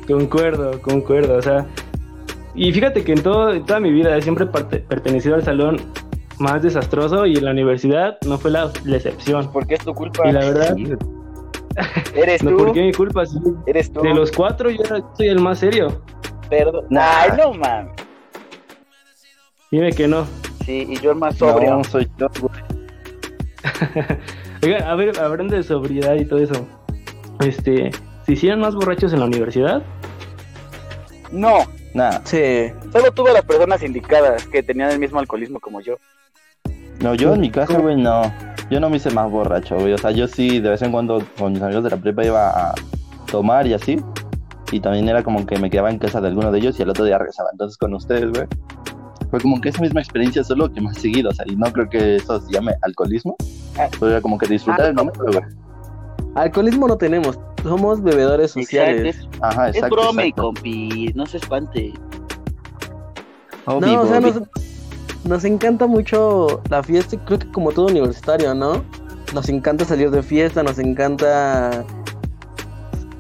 Concuerdo, 0.08 0.82
concuerdo, 0.82 1.38
o 1.38 1.42
sea. 1.42 1.66
Y 2.56 2.72
fíjate 2.72 3.04
que 3.04 3.14
en, 3.14 3.22
todo, 3.22 3.54
en 3.54 3.66
toda 3.66 3.80
mi 3.80 3.92
vida 3.92 4.16
he 4.18 4.22
siempre 4.22 4.46
parte- 4.48 4.80
pertenecido 4.80 5.36
al 5.36 5.44
salón 5.44 5.78
más 6.40 6.62
desastroso 6.64 7.26
y 7.26 7.36
en 7.38 7.46
la 7.46 7.52
universidad 7.52 8.18
no 8.26 8.38
fue 8.38 8.52
la, 8.52 8.72
la 8.86 8.98
excepción. 8.98 9.52
Porque 9.52 9.76
es 9.76 9.84
tu 9.84 9.94
culpa. 9.94 10.28
Y 10.28 10.32
la 10.32 10.40
verdad, 10.40 10.76
Sí, 10.76 10.88
Eres 12.16 12.44
no 12.44 12.52
tú. 12.52 12.58
porque 12.58 12.82
mi 12.82 12.94
culpa, 12.94 13.26
sí. 13.26 13.38
Eres 13.68 13.92
tú. 13.92 14.02
De 14.02 14.14
los 14.14 14.32
cuatro 14.32 14.70
yo 14.70 14.82
era- 14.84 15.02
soy 15.16 15.28
el 15.28 15.40
más 15.40 15.60
serio. 15.60 16.02
Perdón. 16.50 16.86
Nah. 16.90 17.22
Ay, 17.22 17.30
no, 17.38 17.54
man. 17.54 17.92
Dime 19.72 19.92
que 19.92 20.08
no. 20.08 20.26
Sí, 20.66 20.86
y 20.90 20.98
yo 21.00 21.12
el 21.12 21.18
más 21.18 21.36
sobrio. 21.38 21.72
No, 21.78 21.84
soy 21.84 22.10
yo, 22.18 22.28
güey. 22.42 22.62
Oiga, 24.64 24.90
a 24.92 24.96
ver, 24.96 25.20
hablando 25.20 25.56
de 25.56 25.64
sobriedad 25.64 26.16
y 26.16 26.26
todo 26.26 26.40
eso. 26.40 26.66
Este, 27.42 27.92
¿se 28.26 28.32
hicieron 28.34 28.60
más 28.62 28.74
borrachos 28.76 29.14
en 29.14 29.20
la 29.20 29.26
universidad? 29.26 29.84
No, 31.32 31.58
Nah, 31.94 32.20
Sí. 32.26 32.72
solo 32.92 33.12
tuve 33.12 33.32
a 33.32 33.34
las 33.34 33.46
personas 33.46 33.82
indicadas 33.82 34.46
que 34.48 34.62
tenían 34.62 34.92
el 34.92 35.00
mismo 35.00 35.20
alcoholismo 35.20 35.60
como 35.60 35.82
yo. 35.82 35.96
no, 37.02 37.16
yo 37.16 37.34
en 37.34 37.42
mi 37.42 37.50
casa, 37.52 37.78
güey, 37.80 37.96
no. 37.96 38.22
Yo 38.70 38.80
no 38.80 38.90
me 38.90 38.98
hice 38.98 39.10
más 39.12 39.32
borracho, 39.32 39.76
güey. 39.76 39.94
O 39.94 39.98
sea, 39.98 40.12
yo 40.12 40.28
sí, 40.28 40.60
de 40.60 40.70
vez 40.70 40.82
en 40.82 40.92
cuando 40.92 41.24
con 41.38 41.54
mis 41.54 41.62
amigos 41.62 41.84
de 41.86 41.90
la 41.92 41.98
prepa 41.98 42.26
iba 42.26 42.50
a 42.70 42.76
tomar 43.32 43.66
y 43.68 43.74
así. 43.74 43.98
Y 44.72 44.80
también 44.82 45.08
era 45.08 45.24
como 45.24 45.46
que 45.46 45.58
me 45.58 45.70
quedaba 45.70 45.90
en 45.90 45.98
casa 46.00 46.20
de 46.20 46.28
alguno 46.28 46.52
de 46.52 46.60
ellos 46.60 46.78
y 46.80 46.84
al 46.84 46.90
otro 46.90 47.06
día 47.06 47.18
regresaba. 47.18 47.50
Entonces 47.54 47.78
con 47.78 47.94
ustedes, 47.94 48.30
güey. 48.32 48.46
Fue 49.32 49.40
como 49.40 49.60
que 49.62 49.70
esa 49.70 49.82
misma 49.82 50.02
experiencia, 50.02 50.44
solo 50.44 50.72
que 50.72 50.82
más 50.82 50.98
seguido. 50.98 51.30
O 51.30 51.34
sea, 51.34 51.46
y 51.48 51.56
no 51.56 51.72
creo 51.72 51.90
que 51.90 52.18
eso 52.18 52.42
se 52.42 52.52
llame 52.52 52.74
alcoholismo. 52.82 53.36
Pero 54.00 54.12
era 54.12 54.22
como 54.22 54.38
que 54.38 54.48
disfrutar 54.48 54.86
Ah, 54.86 54.88
el 54.90 54.94
momento, 54.96 55.24
güey. 55.26 55.40
Alcoholismo 56.36 56.88
no 56.88 56.98
tenemos, 56.98 57.40
somos 57.64 58.02
bebedores 58.04 58.52
sociales. 58.52 59.16
Exacto. 59.18 59.38
Ajá, 59.42 59.70
Es, 59.70 59.76
exacto. 59.76 59.96
es 59.98 60.04
broma, 60.04 60.22
exacto. 60.24 60.42
compi. 60.44 61.12
No 61.16 61.26
se 61.26 61.38
espante. 61.38 61.94
Obi, 63.66 63.94
No, 63.94 64.02
o 64.02 64.08
sea, 64.08 64.20
Bobby. 64.20 64.46
Nos, 65.26 65.46
encanta 65.46 65.88
mucho 65.88 66.62
la 66.70 66.84
fiesta, 66.84 67.18
creo 67.26 67.40
que 67.40 67.52
como 67.52 67.72
todo 67.72 67.88
universitario, 67.88 68.54
¿no? 68.54 68.84
Nos 69.34 69.50
encanta 69.50 69.86
salir 69.86 70.12
de 70.12 70.24
fiesta, 70.24 70.64
nos 70.64 70.80
encanta 70.80 71.86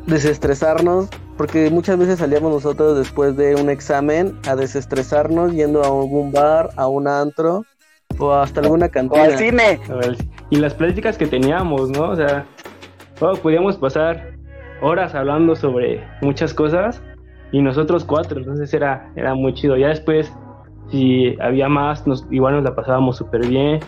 desestresarnos, 0.05 1.09
porque 1.37 1.69
muchas 1.69 1.97
veces 1.97 2.19
salíamos 2.19 2.51
nosotros 2.51 2.97
después 2.97 3.35
de 3.35 3.55
un 3.55 3.69
examen 3.69 4.37
a 4.47 4.55
desestresarnos 4.55 5.51
yendo 5.53 5.83
a 5.83 5.87
algún 5.87 6.31
bar, 6.31 6.69
a 6.77 6.87
un 6.87 7.07
antro 7.07 7.63
o 8.17 8.33
hasta 8.33 8.61
alguna 8.61 8.87
O 8.87 8.91
cantina. 8.91 9.23
al 9.23 9.37
cine. 9.37 9.79
A 9.89 9.93
ver, 9.95 10.17
y 10.49 10.57
las 10.57 10.73
pláticas 10.73 11.17
que 11.17 11.27
teníamos, 11.27 11.89
¿no? 11.89 12.09
O 12.09 12.15
sea, 12.15 12.45
oh, 13.19 13.35
podíamos 13.35 13.77
pasar 13.77 14.37
horas 14.81 15.13
hablando 15.15 15.55
sobre 15.55 16.03
muchas 16.21 16.53
cosas 16.53 17.01
y 17.51 17.61
nosotros 17.61 18.03
cuatro, 18.03 18.39
entonces 18.39 18.73
era, 18.73 19.11
era 19.15 19.35
muy 19.35 19.53
chido. 19.53 19.77
Ya 19.77 19.89
después, 19.89 20.31
si 20.91 21.35
había 21.41 21.67
más, 21.69 22.05
nos, 22.07 22.25
igual 22.31 22.55
nos 22.55 22.63
la 22.63 22.75
pasábamos 22.75 23.17
súper 23.17 23.47
bien. 23.47 23.79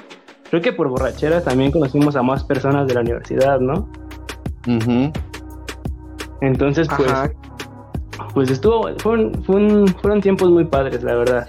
Creo 0.50 0.62
que 0.62 0.74
por 0.74 0.88
borracheras 0.90 1.44
también 1.44 1.72
conocimos 1.72 2.16
a 2.16 2.24
más 2.24 2.44
personas 2.44 2.88
de 2.88 2.96
la 2.96 3.02
universidad, 3.02 3.60
¿no? 3.60 3.88
Entonces, 6.42 6.88
pues, 6.96 7.12
Ajá. 7.12 7.30
pues 8.34 8.50
estuvo, 8.50 8.90
fueron, 9.00 9.44
fue 9.44 9.56
un- 9.58 9.88
fueron 10.02 10.22
tiempos 10.22 10.50
muy 10.50 10.66
padres, 10.66 11.04
la 11.04 11.16
verdad. 11.16 11.48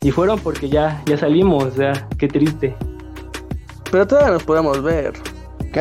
Y 0.00 0.10
fueron 0.10 0.38
porque 0.38 0.68
ya, 0.68 1.02
ya 1.06 1.16
salimos, 1.16 1.64
o 1.64 1.70
sea, 1.72 1.92
qué 2.18 2.28
triste. 2.28 2.76
Pero 3.90 4.06
todavía 4.06 4.32
nos 4.32 4.44
podemos 4.44 4.82
ver. 4.82 5.12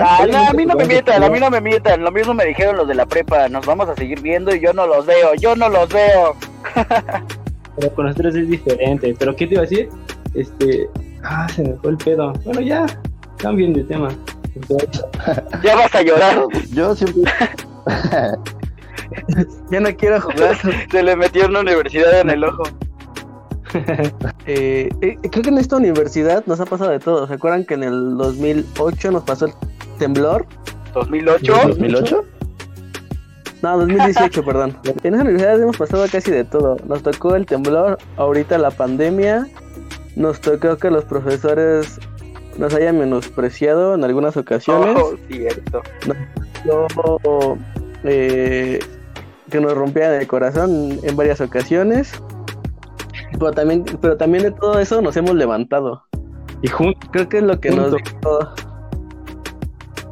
Ah, 0.01 0.25
no, 0.29 0.37
a 0.49 0.53
mí 0.53 0.65
no 0.65 0.75
me 0.75 0.85
mientan, 0.85 1.23
a 1.23 1.29
mí 1.29 1.39
no 1.39 1.49
me 1.49 1.61
mientan. 1.61 2.03
Lo 2.03 2.11
mismo 2.11 2.33
me 2.33 2.45
dijeron 2.45 2.75
los 2.77 2.87
de 2.87 2.95
la 2.95 3.05
prepa. 3.05 3.47
Nos 3.49 3.65
vamos 3.65 3.87
a 3.89 3.95
seguir 3.95 4.21
viendo 4.21 4.53
y 4.53 4.59
yo 4.59 4.73
no 4.73 4.85
los 4.85 5.05
veo. 5.05 5.33
Yo 5.35 5.55
no 5.55 5.69
los 5.69 5.87
veo. 5.89 6.35
Pero 7.77 7.93
con 7.93 8.05
nosotros 8.05 8.35
es 8.35 8.49
diferente. 8.49 9.15
Pero 9.17 9.35
¿qué 9.35 9.47
te 9.47 9.53
iba 9.53 9.63
a 9.63 9.65
decir? 9.65 9.89
Este. 10.33 10.89
Ah, 11.23 11.47
se 11.49 11.63
me 11.63 11.73
fue 11.75 11.91
el 11.91 11.97
pedo. 11.97 12.33
Bueno, 12.43 12.61
ya. 12.61 12.85
Cambien 13.37 13.73
de 13.73 13.83
tema. 13.83 14.09
Ya 15.63 15.75
vas 15.75 15.93
a 15.93 16.01
llorar. 16.01 16.43
Yo 16.71 16.95
siempre. 16.95 17.31
Ya 19.71 19.79
no 19.79 19.95
quiero 19.95 20.19
jugar. 20.19 20.57
Se 20.91 21.03
le 21.03 21.15
metió 21.15 21.45
una 21.45 21.61
universidad 21.61 22.21
en 22.21 22.29
el 22.29 22.43
ojo. 22.43 22.63
Eh, 24.49 24.87
eh, 25.01 25.17
creo 25.29 25.43
que 25.43 25.49
en 25.49 25.57
esta 25.57 25.75
universidad 25.75 26.45
nos 26.45 26.61
ha 26.61 26.65
pasado 26.65 26.89
de 26.89 26.99
todo. 26.99 27.27
¿Se 27.27 27.33
acuerdan 27.33 27.65
que 27.65 27.73
en 27.73 27.83
el 27.83 28.15
2008 28.15 29.11
nos 29.11 29.23
pasó 29.23 29.47
el 29.47 29.53
temblor? 29.99 30.45
2008. 30.93 31.53
¿2008? 31.53 32.23
No, 33.61 33.77
2018, 33.77 34.45
perdón. 34.45 34.77
En 35.03 35.13
esa 35.13 35.23
universidad 35.23 35.61
hemos 35.61 35.77
pasado 35.77 36.05
casi 36.11 36.31
de 36.31 36.43
todo. 36.43 36.77
Nos 36.85 37.01
tocó 37.01 37.35
el 37.35 37.45
temblor, 37.45 37.97
ahorita 38.17 38.57
la 38.57 38.71
pandemia. 38.71 39.47
Nos 40.15 40.39
tocó 40.41 40.77
que 40.77 40.91
los 40.91 41.05
profesores 41.05 41.99
nos 42.57 42.73
hayan 42.73 42.99
menospreciado 42.99 43.95
en 43.95 44.03
algunas 44.03 44.37
ocasiones. 44.37 44.95
Oh, 44.99 45.15
cierto. 45.27 45.81
Luego, 46.65 47.57
eh, 48.03 48.79
que 49.49 49.59
nos 49.59 49.73
rompían 49.73 50.13
el 50.13 50.27
corazón 50.27 50.99
en 51.01 51.15
varias 51.15 51.41
ocasiones. 51.41 52.11
Pero 53.31 53.51
también, 53.51 53.85
pero 54.01 54.17
también 54.17 54.43
de 54.43 54.51
todo 54.51 54.79
eso 54.79 55.01
nos 55.01 55.17
hemos 55.17 55.35
levantado. 55.35 56.03
Y 56.61 56.67
juntos. 56.67 57.09
Creo 57.11 57.29
que 57.29 57.37
es 57.37 57.43
lo 57.43 57.59
que 57.59 57.71
nos 57.71 57.91
dio. 57.91 57.99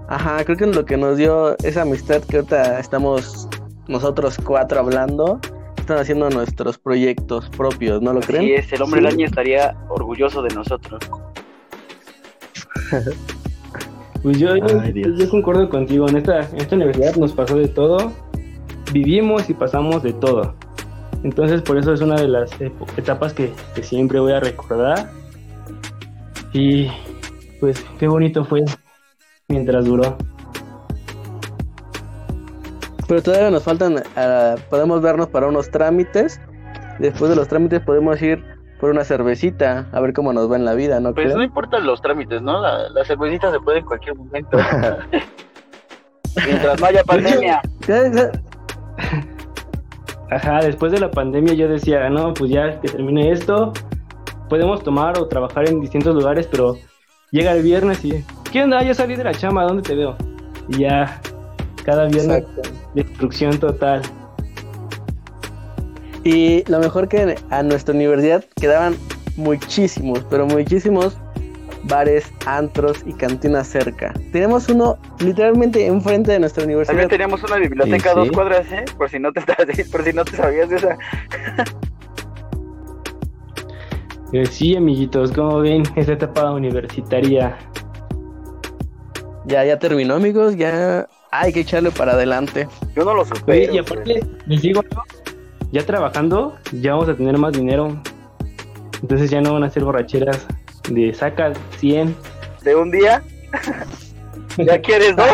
Ajá, 0.08 0.44
creo 0.46 0.58
que 0.58 0.66
lo 0.68 0.86
que 0.86 0.98
nos 0.98 1.18
dio 1.18 1.58
esa 1.64 1.82
amistad 1.82 2.22
que 2.24 2.38
ahorita 2.38 2.80
estamos 2.80 3.48
nosotros 3.88 4.38
cuatro 4.44 4.80
hablando. 4.80 5.40
Están 5.78 5.98
haciendo 6.00 6.30
nuestros 6.32 6.78
proyectos 6.80 7.50
propios, 7.50 8.02
¿no 8.02 8.12
lo 8.14 8.20
creen? 8.22 8.44
Sí, 8.46 8.54
es, 8.54 8.74
el 8.74 8.82
hombre 8.82 9.02
Sí. 9.02 9.06
del 9.06 9.14
año 9.16 9.26
estaría 9.28 9.76
orgulloso 9.90 10.42
de 10.42 10.54
nosotros. 10.56 11.00
Pues 14.24 14.40
yo, 14.40 14.56
yo, 14.58 14.82
Ay, 14.82 15.04
yo 15.20 15.30
concuerdo 15.30 15.70
contigo. 15.70 16.10
En 16.10 16.18
esta, 16.18 16.40
en 16.50 16.58
esta 16.58 16.76
universidad 16.76 17.16
nos 17.16 17.32
pasó 17.34 17.58
de 17.58 17.68
todo. 17.68 18.12
Vivimos 18.92 19.48
y 19.52 19.54
pasamos 19.54 20.02
de 20.02 20.14
todo. 20.14 20.56
Entonces, 21.24 21.62
por 21.62 21.78
eso 21.78 21.94
es 21.94 22.02
una 22.02 22.16
de 22.16 22.28
las 22.28 22.52
epo- 22.60 22.88
etapas 22.98 23.36
que, 23.36 23.54
que 23.76 23.84
siempre 23.84 24.20
voy 24.20 24.32
a 24.34 24.40
recordar. 24.40 25.12
Y 26.54 26.88
pues 27.60 27.86
qué 28.00 28.08
bonito 28.08 28.44
fue 28.46 28.64
mientras 29.48 29.86
duró. 29.86 30.18
Pero 33.08 33.22
todavía 33.22 33.52
nos 33.52 33.64
faltan, 33.64 34.02
ah, 34.16 34.56
podemos 34.70 35.02
vernos 35.02 35.28
para 35.28 35.48
unos 35.48 35.70
trámites. 35.70 36.42
Después 37.00 37.30
de 37.30 37.36
los 37.36 37.48
trámites 37.48 37.82
podemos 37.82 38.22
ir 38.22 38.44
por 38.80 38.90
una 38.90 39.04
cervecita, 39.04 39.88
a 39.92 40.00
ver 40.00 40.14
cómo 40.14 40.34
nos 40.34 40.52
va 40.52 40.56
en 40.56 40.66
la 40.66 40.74
vida, 40.74 41.00
¿no 41.00 41.14
Pues 41.14 41.26
creen? 41.26 41.38
no 41.38 41.44
importan 41.44 41.86
los 41.86 42.02
trámites, 42.02 42.42
¿no? 42.42 42.62
La, 42.62 42.90
la 42.90 43.06
cervecita 43.06 43.52
se 43.52 43.60
puede 43.60 43.80
en 43.80 43.86
cualquier 43.86 44.16
momento. 44.16 44.58
Mientras 46.46 46.82
no 46.82 46.86
haya 46.88 47.04
pandemia. 47.04 47.62
Ajá, 50.32 50.60
después 50.62 50.92
de 50.92 51.00
la 51.00 51.12
pandemia 51.12 51.54
yo 51.54 51.68
decía, 51.70 52.10
no, 52.10 52.34
pues 52.34 52.50
ya 52.52 52.82
que 52.82 52.90
termine 52.90 53.32
esto, 53.32 53.72
podemos 54.50 54.84
tomar 54.84 55.20
o 55.20 55.28
trabajar 55.28 55.70
en 55.70 55.80
distintos 55.80 56.16
lugares, 56.16 56.48
pero 56.48 56.76
llega 57.32 57.54
el 57.54 57.62
viernes 57.64 58.04
y, 58.04 58.26
¿qué 58.56 58.64
onda? 58.64 58.82
Ya 58.84 58.94
salí 58.94 59.18
de 59.18 59.24
la 59.26 59.34
chama, 59.34 59.66
¿dónde 59.66 59.84
te 59.84 59.94
veo? 59.96 60.16
Y 60.70 60.78
ya, 60.80 61.20
cada 61.84 62.06
viernes, 62.06 62.46
destrucción 62.94 63.60
total. 63.60 64.02
Y 66.24 66.64
lo 66.72 66.80
mejor 66.80 67.10
que 67.10 67.36
a 67.50 67.64
nuestra 67.64 67.94
universidad 67.94 68.46
quedaban 68.56 68.96
muchísimos, 69.36 70.26
pero 70.30 70.48
muchísimos 70.48 71.18
bares, 71.84 72.32
antros 72.46 73.04
y 73.06 73.12
cantinas 73.12 73.68
cerca. 73.68 74.14
Tenemos 74.32 74.70
uno 74.70 74.98
literalmente 75.20 75.86
enfrente 75.86 76.32
de 76.32 76.40
nuestra 76.40 76.64
universidad. 76.64 76.94
También 76.94 77.10
teníamos 77.10 77.44
una 77.44 77.58
biblioteca 77.58 78.12
a 78.12 78.14
dos 78.14 78.32
cuadras, 78.32 78.72
¿eh? 78.72 78.86
Por 78.98 79.10
si 79.10 79.20
no 79.20 79.34
te, 79.34 79.42
por 79.92 80.04
si 80.06 80.14
no 80.14 80.24
te 80.24 80.38
sabías 80.38 80.70
de 80.70 80.78
esa. 80.78 80.98
Eh, 84.32 84.46
sí, 84.48 84.76
amiguitos, 84.76 85.32
como 85.32 85.60
ven 85.60 85.84
esta 85.96 86.14
etapa 86.14 86.52
universitaria? 86.52 87.58
Ya, 89.48 89.64
ya 89.64 89.78
terminó, 89.78 90.16
amigos, 90.16 90.56
ya 90.56 91.08
hay 91.32 91.54
que 91.54 91.62
echarle 91.62 91.92
para 91.92 92.14
adelante. 92.14 92.68
Yo 92.96 93.06
no 93.06 93.14
lo 93.14 93.26
supe. 93.26 93.70
y 93.72 93.78
aparte, 93.78 94.24
les 94.48 94.62
digo, 94.62 94.84
ya 95.72 95.86
trabajando, 95.86 96.56
ya 96.72 96.94
vamos 96.94 97.10
a 97.10 97.16
tener 97.16 97.38
más 97.38 97.54
dinero. 97.54 98.02
Entonces 99.02 99.30
ya 99.30 99.42
no 99.42 99.54
van 99.54 99.64
a 99.64 99.70
ser 99.70 99.84
borracheras 99.84 100.48
de 100.90 101.14
saca 101.14 101.54
100. 101.78 102.16
¿De 102.64 102.76
un 102.76 102.90
día? 102.90 103.22
¿Ya 104.58 104.82
quieres 104.82 105.16
dos? 105.16 105.28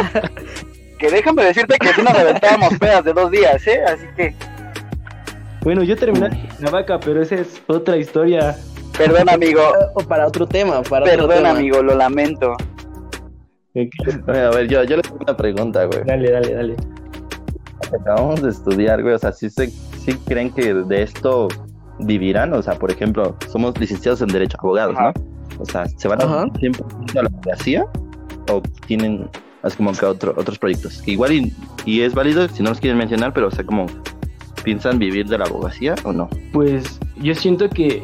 que 1.00 1.10
déjame 1.10 1.46
decirte 1.46 1.78
que 1.80 1.94
si 1.94 2.02
nos 2.02 2.14
reventábamos 2.14 2.78
pedas 2.78 3.04
de 3.04 3.14
dos 3.14 3.32
días, 3.32 3.66
¿eh? 3.66 3.82
Así 3.88 4.06
que... 4.16 4.36
Bueno, 5.62 5.84
yo 5.84 5.96
terminé 5.96 6.50
la 6.60 6.70
vaca, 6.70 7.00
pero 7.00 7.22
esa 7.22 7.36
es 7.36 7.62
otra 7.68 7.98
historia. 7.98 8.56
Perdón, 8.98 9.30
amigo. 9.30 9.62
O 9.96 10.04
para 10.04 10.28
otro 10.28 10.46
tema, 10.46 10.82
para 10.84 11.06
Perdón, 11.06 11.46
amigo, 11.46 11.82
lo 11.82 11.96
lamento. 11.96 12.56
a 14.28 14.50
ver, 14.50 14.68
yo, 14.68 14.84
yo 14.84 14.98
le 14.98 15.02
tengo 15.02 15.18
una 15.22 15.38
pregunta, 15.38 15.86
güey. 15.86 16.04
Dale, 16.06 16.32
dale, 16.32 16.54
dale. 16.54 16.76
Acabamos 18.00 18.42
de 18.42 18.50
estudiar, 18.50 19.02
güey. 19.02 19.16
O 19.16 19.20
sea, 19.20 19.32
¿sí, 19.32 19.50
se, 19.50 19.68
¿sí 19.68 20.14
creen 20.26 20.52
que 20.52 20.74
de 20.74 21.04
esto 21.04 21.48
vivirán? 22.00 22.54
O 22.54 22.62
sea, 22.62 22.76
por 22.76 22.92
ejemplo, 22.92 23.36
somos 23.50 23.78
licenciados 23.80 24.22
en 24.22 24.28
Derecho, 24.28 24.58
abogados, 24.62 24.96
¿no? 25.00 25.14
O 25.60 25.66
sea, 25.66 25.86
¿se 25.88 26.08
van 26.08 26.22
a 26.22 26.52
tiempo 26.54 26.86
a 27.12 27.22
la 27.22 27.30
abogacía 27.30 27.86
o 28.52 28.62
tienen 28.88 29.30
así 29.62 29.78
como 29.78 29.92
que 29.92 30.06
otro, 30.06 30.34
otros 30.36 30.58
proyectos? 30.58 31.08
igual 31.08 31.52
y, 31.86 32.02
es 32.02 32.14
válido 32.16 32.48
si 32.48 32.64
no 32.64 32.70
los 32.70 32.80
quieren 32.80 32.98
mencionar, 32.98 33.34
pero 33.34 33.48
o 33.48 33.52
sea, 33.52 33.64
como 33.64 33.86
piensan 34.64 34.98
vivir 34.98 35.28
de 35.28 35.38
la 35.38 35.46
abogacía 35.46 35.96
o 36.04 36.12
no? 36.12 36.30
Pues 36.52 37.00
yo 37.18 37.36
siento 37.36 37.70
que 37.70 38.04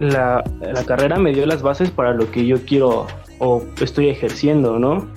la, 0.00 0.42
la 0.60 0.84
carrera 0.84 1.18
me 1.18 1.32
dio 1.32 1.44
las 1.46 1.62
bases 1.62 1.90
para 1.90 2.12
lo 2.12 2.30
que 2.30 2.46
yo 2.46 2.58
quiero 2.64 3.06
o 3.38 3.62
estoy 3.80 4.08
ejerciendo, 4.08 4.78
¿no? 4.78 5.08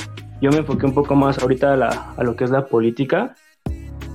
Yo 0.41 0.51
me 0.51 0.57
enfoqué 0.57 0.85
un 0.85 0.93
poco 0.93 1.15
más 1.15 1.39
ahorita 1.39 1.73
a, 1.73 1.77
la, 1.77 2.13
a 2.15 2.23
lo 2.23 2.35
que 2.35 2.45
es 2.45 2.49
la 2.49 2.65
política, 2.67 3.35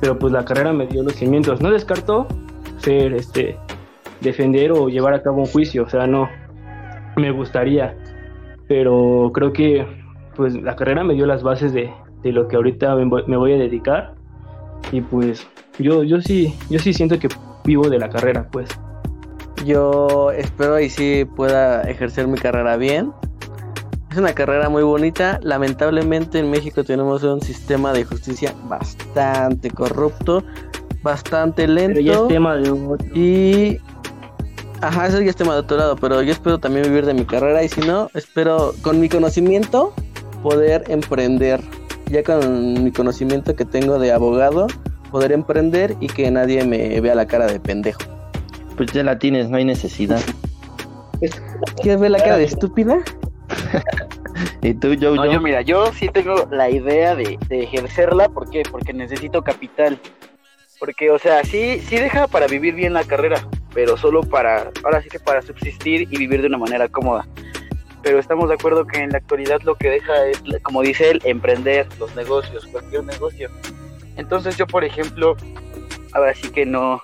pero 0.00 0.18
pues 0.18 0.32
la 0.32 0.44
carrera 0.44 0.72
me 0.72 0.86
dio 0.86 1.02
los 1.02 1.14
cimientos. 1.14 1.60
No 1.60 1.70
descarto 1.70 2.26
ser, 2.78 3.14
este, 3.14 3.56
defender 4.20 4.72
o 4.72 4.88
llevar 4.88 5.14
a 5.14 5.22
cabo 5.22 5.38
un 5.38 5.46
juicio, 5.46 5.84
o 5.84 5.88
sea, 5.88 6.06
no, 6.06 6.28
me 7.16 7.30
gustaría, 7.30 7.96
pero 8.68 9.30
creo 9.32 9.52
que 9.52 9.86
pues 10.34 10.60
la 10.60 10.74
carrera 10.74 11.04
me 11.04 11.14
dio 11.14 11.26
las 11.26 11.42
bases 11.42 11.72
de, 11.72 11.92
lo 12.24 12.48
que 12.48 12.56
ahorita 12.56 12.96
me 12.96 13.36
voy, 13.36 13.52
a 13.52 13.56
dedicar 13.56 14.14
y 14.90 15.02
pues 15.02 15.46
yo, 15.78 16.02
yo 16.04 16.20
sí, 16.20 16.54
yo 16.70 16.78
sí 16.78 16.92
siento 16.92 17.18
que 17.18 17.28
vivo 17.64 17.88
de 17.88 17.98
la 17.98 18.08
carrera, 18.08 18.48
pues. 18.50 18.68
Yo 19.64 20.30
espero 20.32 20.80
y 20.80 20.90
sí 20.90 21.24
pueda 21.36 21.82
ejercer 21.82 22.26
mi 22.26 22.36
carrera 22.36 22.76
bien. 22.76 23.12
Es 24.14 24.18
una 24.18 24.32
carrera 24.32 24.68
muy 24.68 24.84
bonita. 24.84 25.40
Lamentablemente 25.42 26.38
en 26.38 26.48
México 26.48 26.84
tenemos 26.84 27.24
un 27.24 27.40
sistema 27.42 27.92
de 27.92 28.04
justicia 28.04 28.54
bastante 28.68 29.72
corrupto, 29.72 30.44
bastante 31.02 31.66
lento. 31.66 31.94
Pero 31.94 32.00
ya 32.00 32.12
es 32.12 32.28
tema 32.28 32.54
de 32.54 33.18
Y 33.18 33.80
Ajá, 34.82 35.08
eso 35.08 35.20
ya 35.20 35.30
es 35.30 35.34
tema 35.34 35.54
de 35.54 35.58
otro 35.58 35.78
lado, 35.78 35.96
pero 35.96 36.22
yo 36.22 36.30
espero 36.30 36.60
también 36.60 36.84
vivir 36.84 37.06
de 37.06 37.12
mi 37.12 37.24
carrera 37.24 37.64
y 37.64 37.68
si 37.68 37.80
no, 37.80 38.08
espero 38.14 38.72
con 38.82 39.00
mi 39.00 39.08
conocimiento 39.08 39.92
poder 40.44 40.84
emprender. 40.86 41.60
Ya 42.06 42.22
con 42.22 42.84
mi 42.84 42.92
conocimiento 42.92 43.56
que 43.56 43.64
tengo 43.64 43.98
de 43.98 44.12
abogado, 44.12 44.68
poder 45.10 45.32
emprender 45.32 45.96
y 45.98 46.06
que 46.06 46.30
nadie 46.30 46.64
me 46.64 47.00
vea 47.00 47.16
la 47.16 47.26
cara 47.26 47.46
de 47.46 47.58
pendejo. 47.58 47.98
Pues 48.76 48.92
ya 48.92 49.02
la 49.02 49.18
tienes, 49.18 49.50
no 49.50 49.56
hay 49.56 49.64
necesidad. 49.64 50.20
¿Quieres 51.82 52.00
ver 52.00 52.12
la 52.12 52.18
cara 52.20 52.36
de 52.36 52.44
estúpida? 52.52 53.02
¿Y 54.64 54.72
tú, 54.72 54.96
Joe? 54.98 55.14
No, 55.14 55.30
yo 55.30 55.42
mira, 55.42 55.60
yo 55.60 55.92
sí 55.92 56.08
tengo 56.08 56.48
la 56.50 56.70
idea 56.70 57.14
de, 57.14 57.38
de 57.48 57.64
ejercerla, 57.64 58.30
¿por 58.30 58.48
qué? 58.48 58.62
Porque 58.68 58.94
necesito 58.94 59.42
capital. 59.42 60.00
Porque, 60.80 61.10
o 61.10 61.18
sea, 61.18 61.44
sí, 61.44 61.80
sí 61.80 61.96
deja 61.96 62.26
para 62.28 62.46
vivir 62.46 62.74
bien 62.74 62.94
la 62.94 63.04
carrera, 63.04 63.46
pero 63.74 63.98
solo 63.98 64.22
para, 64.22 64.70
ahora 64.82 65.02
sí 65.02 65.10
que 65.10 65.20
para 65.20 65.42
subsistir 65.42 66.08
y 66.10 66.16
vivir 66.16 66.40
de 66.40 66.46
una 66.46 66.56
manera 66.56 66.88
cómoda. 66.88 67.26
Pero 68.02 68.18
estamos 68.18 68.48
de 68.48 68.54
acuerdo 68.54 68.86
que 68.86 69.00
en 69.00 69.10
la 69.10 69.18
actualidad 69.18 69.60
lo 69.64 69.74
que 69.74 69.90
deja 69.90 70.26
es, 70.28 70.42
como 70.62 70.80
dice 70.80 71.10
él, 71.10 71.20
emprender 71.24 71.86
los 71.98 72.16
negocios, 72.16 72.66
cualquier 72.66 73.04
negocio. 73.04 73.50
Entonces 74.16 74.56
yo, 74.56 74.66
por 74.66 74.82
ejemplo, 74.82 75.36
ahora 76.14 76.32
sí 76.32 76.48
que 76.48 76.64
no, 76.64 77.02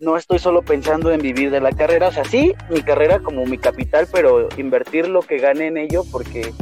no 0.00 0.16
estoy 0.16 0.38
solo 0.38 0.62
pensando 0.62 1.10
en 1.10 1.20
vivir 1.20 1.50
de 1.50 1.60
la 1.60 1.72
carrera, 1.72 2.08
o 2.08 2.12
sea, 2.12 2.24
sí, 2.24 2.54
mi 2.70 2.82
carrera 2.82 3.18
como 3.20 3.44
mi 3.46 3.58
capital, 3.58 4.06
pero 4.12 4.48
invertir 4.56 5.08
lo 5.08 5.22
que 5.22 5.38
gane 5.38 5.66
en 5.66 5.76
ello 5.76 6.04
porque 6.12 6.52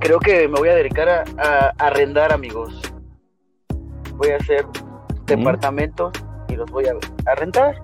creo 0.00 0.18
que 0.20 0.46
me 0.48 0.58
voy 0.58 0.68
a 0.68 0.74
dedicar 0.74 1.08
a, 1.08 1.24
a 1.38 1.68
arrendar 1.78 2.32
amigos. 2.32 2.80
Voy 4.16 4.30
a 4.30 4.36
hacer 4.36 4.66
departamentos 5.26 6.12
y 6.48 6.56
los 6.56 6.70
voy 6.70 6.84
a 6.86 7.34
rentar. 7.36 7.82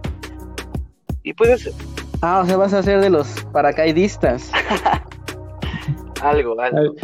Y 1.23 1.33
puedes... 1.33 1.75
Ah, 2.21 2.41
o 2.41 2.47
sea, 2.47 2.57
vas 2.57 2.73
a 2.73 2.83
ser 2.83 3.01
de 3.01 3.11
los 3.11 3.45
paracaidistas. 3.53 4.51
algo, 6.23 6.61
algo. 6.61 6.95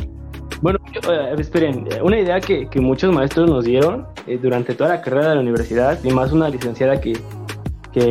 Bueno, 1.05 1.23
esperen, 1.37 1.88
una 2.03 2.21
idea 2.21 2.41
que, 2.41 2.69
muchos 2.77 3.12
maestros 3.12 3.51
nos 3.51 3.65
dieron 3.65 4.07
eh, 4.27 4.38
durante 4.41 4.75
toda 4.75 4.91
la 4.91 5.03
carrera 5.03 5.31
de 5.31 5.35
la 5.35 5.41
universidad, 5.41 5.99
y 6.05 6.11
más 6.11 6.31
una 6.33 6.49
licenciada 6.49 7.01
que, 7.01 7.19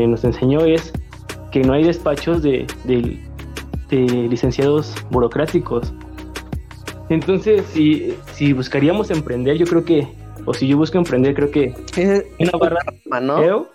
nos 0.08 0.24
enseñó, 0.24 0.66
es 0.66 0.92
que 1.52 1.62
no 1.62 1.74
hay 1.74 1.84
despachos 1.84 2.42
de, 2.42 2.68
licenciados 3.90 4.96
burocráticos. 5.10 5.94
Entonces, 7.10 7.66
si, 7.72 8.14
si 8.34 8.54
buscaríamos 8.54 9.10
emprender, 9.10 9.58
yo 9.58 9.66
creo 9.66 9.84
que, 9.86 10.08
o 10.46 10.54
si 10.54 10.68
yo 10.68 10.78
busco 10.78 10.98
emprender, 10.98 11.34
creo 11.34 11.52
que 11.52 11.74
una 12.40 12.52
barra, 12.58 12.80
¿no? 13.22 13.68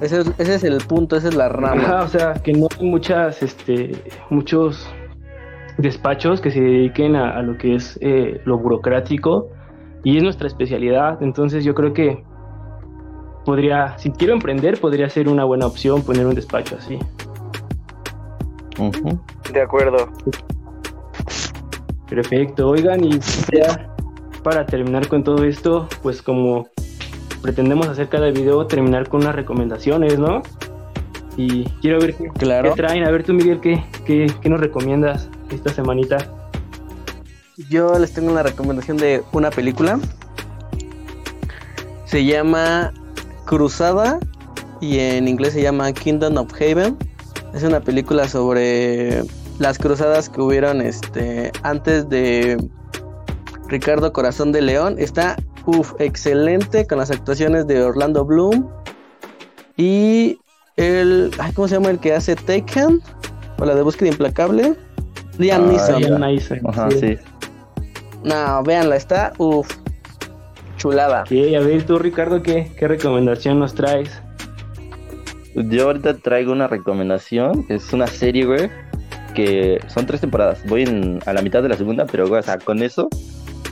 Ese 0.00 0.20
es, 0.38 0.62
el 0.62 0.78
punto, 0.78 1.16
esa 1.16 1.28
es 1.28 1.34
la 1.34 1.48
rama. 1.48 2.02
o 2.04 2.08
sea, 2.08 2.34
que 2.34 2.52
no 2.52 2.68
hay 2.78 2.86
muchas, 2.86 3.42
este, 3.42 3.92
muchos 4.30 4.88
despachos 5.78 6.40
que 6.40 6.50
se 6.50 6.60
dediquen 6.60 7.16
a, 7.16 7.40
lo 7.42 7.56
que 7.56 7.76
es 7.76 7.98
eh, 8.02 8.40
lo 8.44 8.58
burocrático 8.58 9.48
y 10.04 10.16
es 10.16 10.22
nuestra 10.22 10.46
especialidad. 10.46 11.22
Entonces 11.22 11.64
yo 11.64 11.74
creo 11.74 11.92
que 11.92 12.22
podría, 13.44 13.96
si 13.96 14.10
quiero 14.10 14.34
emprender, 14.34 14.78
podría 14.80 15.08
ser 15.08 15.28
una 15.28 15.44
buena 15.44 15.66
opción 15.66 16.02
poner 16.02 16.26
un 16.26 16.34
despacho 16.34 16.76
así. 16.76 16.98
De 19.52 19.62
acuerdo. 19.62 20.08
Perfecto. 22.08 22.68
Oigan, 22.68 23.04
y 23.04 23.18
ya 23.52 23.94
para 24.42 24.66
terminar 24.66 25.08
con 25.08 25.24
todo 25.24 25.44
esto, 25.44 25.88
pues 26.02 26.22
como 26.22 26.68
pretendemos 27.42 27.88
hacer 27.88 28.08
cada 28.08 28.30
video 28.30 28.66
terminar 28.66 29.08
con 29.08 29.22
unas 29.22 29.34
recomendaciones, 29.34 30.18
¿no? 30.18 30.42
Y 31.36 31.64
quiero 31.80 32.00
ver 32.00 32.14
qué, 32.16 32.28
claro. 32.30 32.74
traen. 32.74 33.04
A 33.04 33.10
ver 33.10 33.22
tú, 33.22 33.32
Miguel, 33.32 33.60
¿qué, 33.60 33.82
qué, 34.04 34.26
qué 34.40 34.48
nos 34.48 34.60
recomiendas 34.60 35.30
esta 35.50 35.72
semanita? 35.72 36.18
Yo 37.68 37.98
les 37.98 38.12
tengo 38.12 38.30
una 38.30 38.42
recomendación 38.42 38.96
de 38.96 39.22
una 39.32 39.50
película. 39.50 39.98
Se 42.04 42.24
llama 42.24 42.92
Cruzada 43.44 44.20
y 44.80 44.98
en 44.98 45.26
inglés 45.28 45.54
se 45.54 45.62
llama 45.62 45.92
Kingdom 45.92 46.36
of 46.36 46.52
Haven. 46.54 46.96
Es 47.54 47.62
una 47.62 47.80
película 47.80 48.28
sobre 48.28 49.24
las 49.58 49.78
cruzadas 49.78 50.28
que 50.28 50.40
hubieron 50.40 50.80
este 50.80 51.50
antes 51.62 52.08
de 52.08 52.56
Ricardo 53.66 54.12
Corazón 54.12 54.52
de 54.52 54.62
León. 54.62 54.96
Está 54.98 55.36
excelente 55.98 56.86
con 56.86 56.98
las 56.98 57.10
actuaciones 57.10 57.66
de 57.66 57.82
Orlando 57.82 58.24
Bloom. 58.24 58.68
Y 59.76 60.38
el. 60.76 61.30
¿Cómo 61.54 61.68
se 61.68 61.74
llama 61.74 61.90
el 61.90 61.98
que 61.98 62.14
hace 62.14 62.36
Taken? 62.36 63.02
O 63.58 63.64
la 63.64 63.74
de 63.74 63.82
búsqueda 63.82 64.08
implacable. 64.08 64.76
Liam 65.38 65.64
ah, 65.64 66.18
Neeson. 66.18 66.60
Ajá, 66.66 66.90
sí. 66.90 67.16
No, 68.24 68.62
véanla, 68.64 68.96
está. 68.96 69.32
Uf. 69.38 69.68
Chulada. 70.76 71.24
Y 71.30 71.54
a 71.54 71.60
ver, 71.60 71.84
tú, 71.84 71.98
Ricardo, 71.98 72.42
¿qué, 72.42 72.70
qué 72.78 72.86
recomendación 72.86 73.58
nos 73.58 73.74
traes? 73.74 74.20
Yo 75.54 75.86
ahorita 75.86 76.18
traigo 76.18 76.52
una 76.52 76.68
recomendación. 76.68 77.64
Es 77.68 77.92
una 77.92 78.06
serie, 78.06 78.44
güey. 78.44 78.70
Que 79.34 79.80
son 79.88 80.06
tres 80.06 80.20
temporadas. 80.20 80.62
Voy 80.66 80.82
en- 80.82 81.20
a 81.26 81.32
la 81.32 81.42
mitad 81.42 81.62
de 81.62 81.68
la 81.68 81.76
segunda, 81.76 82.06
pero, 82.06 82.28
güey, 82.28 82.40
o 82.40 82.42
sea, 82.42 82.58
con 82.58 82.82
eso 82.82 83.08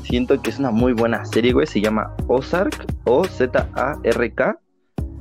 siento 0.04 0.40
que 0.40 0.50
es 0.50 0.58
una 0.58 0.70
muy 0.70 0.92
buena 0.92 1.24
serie, 1.24 1.52
güey. 1.52 1.66
Se 1.66 1.80
llama 1.80 2.12
Ozark 2.28 2.86
o 3.04 3.24
Z-A-R-K. 3.24 4.58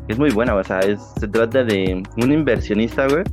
Es 0.08 0.19
muy 0.19 0.29
buena, 0.31 0.53
güey, 0.53 0.62
o 0.62 0.67
sea, 0.67 0.79
es- 0.81 1.01
se 1.19 1.27
trata 1.27 1.63
de 1.63 2.03
un 2.17 2.31
inversionista, 2.31 3.08
güey, 3.08 3.23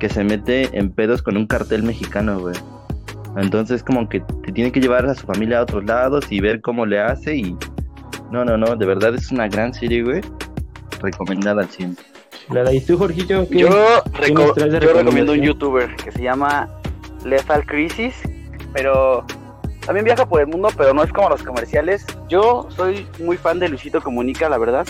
que 0.00 0.08
se 0.08 0.24
mete 0.24 0.76
en 0.76 0.90
pedos 0.90 1.22
con 1.22 1.36
un 1.36 1.46
cartel 1.46 1.84
mexicano, 1.84 2.40
güey. 2.40 2.56
Entonces, 3.36 3.84
como 3.84 4.08
que 4.08 4.18
te 4.44 4.50
tiene 4.50 4.72
que 4.72 4.80
llevar 4.80 5.06
a 5.06 5.14
su 5.14 5.24
familia 5.24 5.60
a 5.60 5.62
otros 5.62 5.84
lados 5.84 6.24
y 6.30 6.40
ver 6.40 6.60
cómo 6.60 6.84
le 6.84 6.98
hace. 7.00 7.36
Y 7.36 7.56
no, 8.32 8.44
no, 8.44 8.56
no, 8.56 8.74
de 8.74 8.86
verdad 8.86 9.14
es 9.14 9.30
una 9.30 9.46
gran 9.46 9.72
serie, 9.72 10.02
güey. 10.02 10.20
Recomendada 11.00 11.62
al 11.62 11.68
100. 11.68 11.96
Chulada. 12.48 12.72
¿Y 12.74 12.80
tú, 12.80 12.98
Jorgillo? 12.98 13.48
¿qué? 13.48 13.58
Yo, 13.60 13.68
¿Qué 14.16 14.32
reco- 14.34 14.54
yo 14.80 14.92
recomiendo 14.92 15.32
un 15.32 15.40
youtuber 15.42 15.94
que 15.96 16.10
se 16.10 16.22
llama 16.22 16.68
Lethal 17.24 17.64
Crisis, 17.64 18.14
pero 18.72 19.24
también 19.86 20.04
viaja 20.04 20.26
por 20.28 20.40
el 20.40 20.48
mundo, 20.48 20.68
pero 20.76 20.92
no 20.92 21.04
es 21.04 21.12
como 21.12 21.28
los 21.28 21.42
comerciales. 21.42 22.04
Yo 22.28 22.66
soy 22.70 23.06
muy 23.20 23.36
fan 23.36 23.60
de 23.60 23.68
Luisito 23.68 24.00
Comunica, 24.00 24.48
la 24.48 24.58
verdad, 24.58 24.86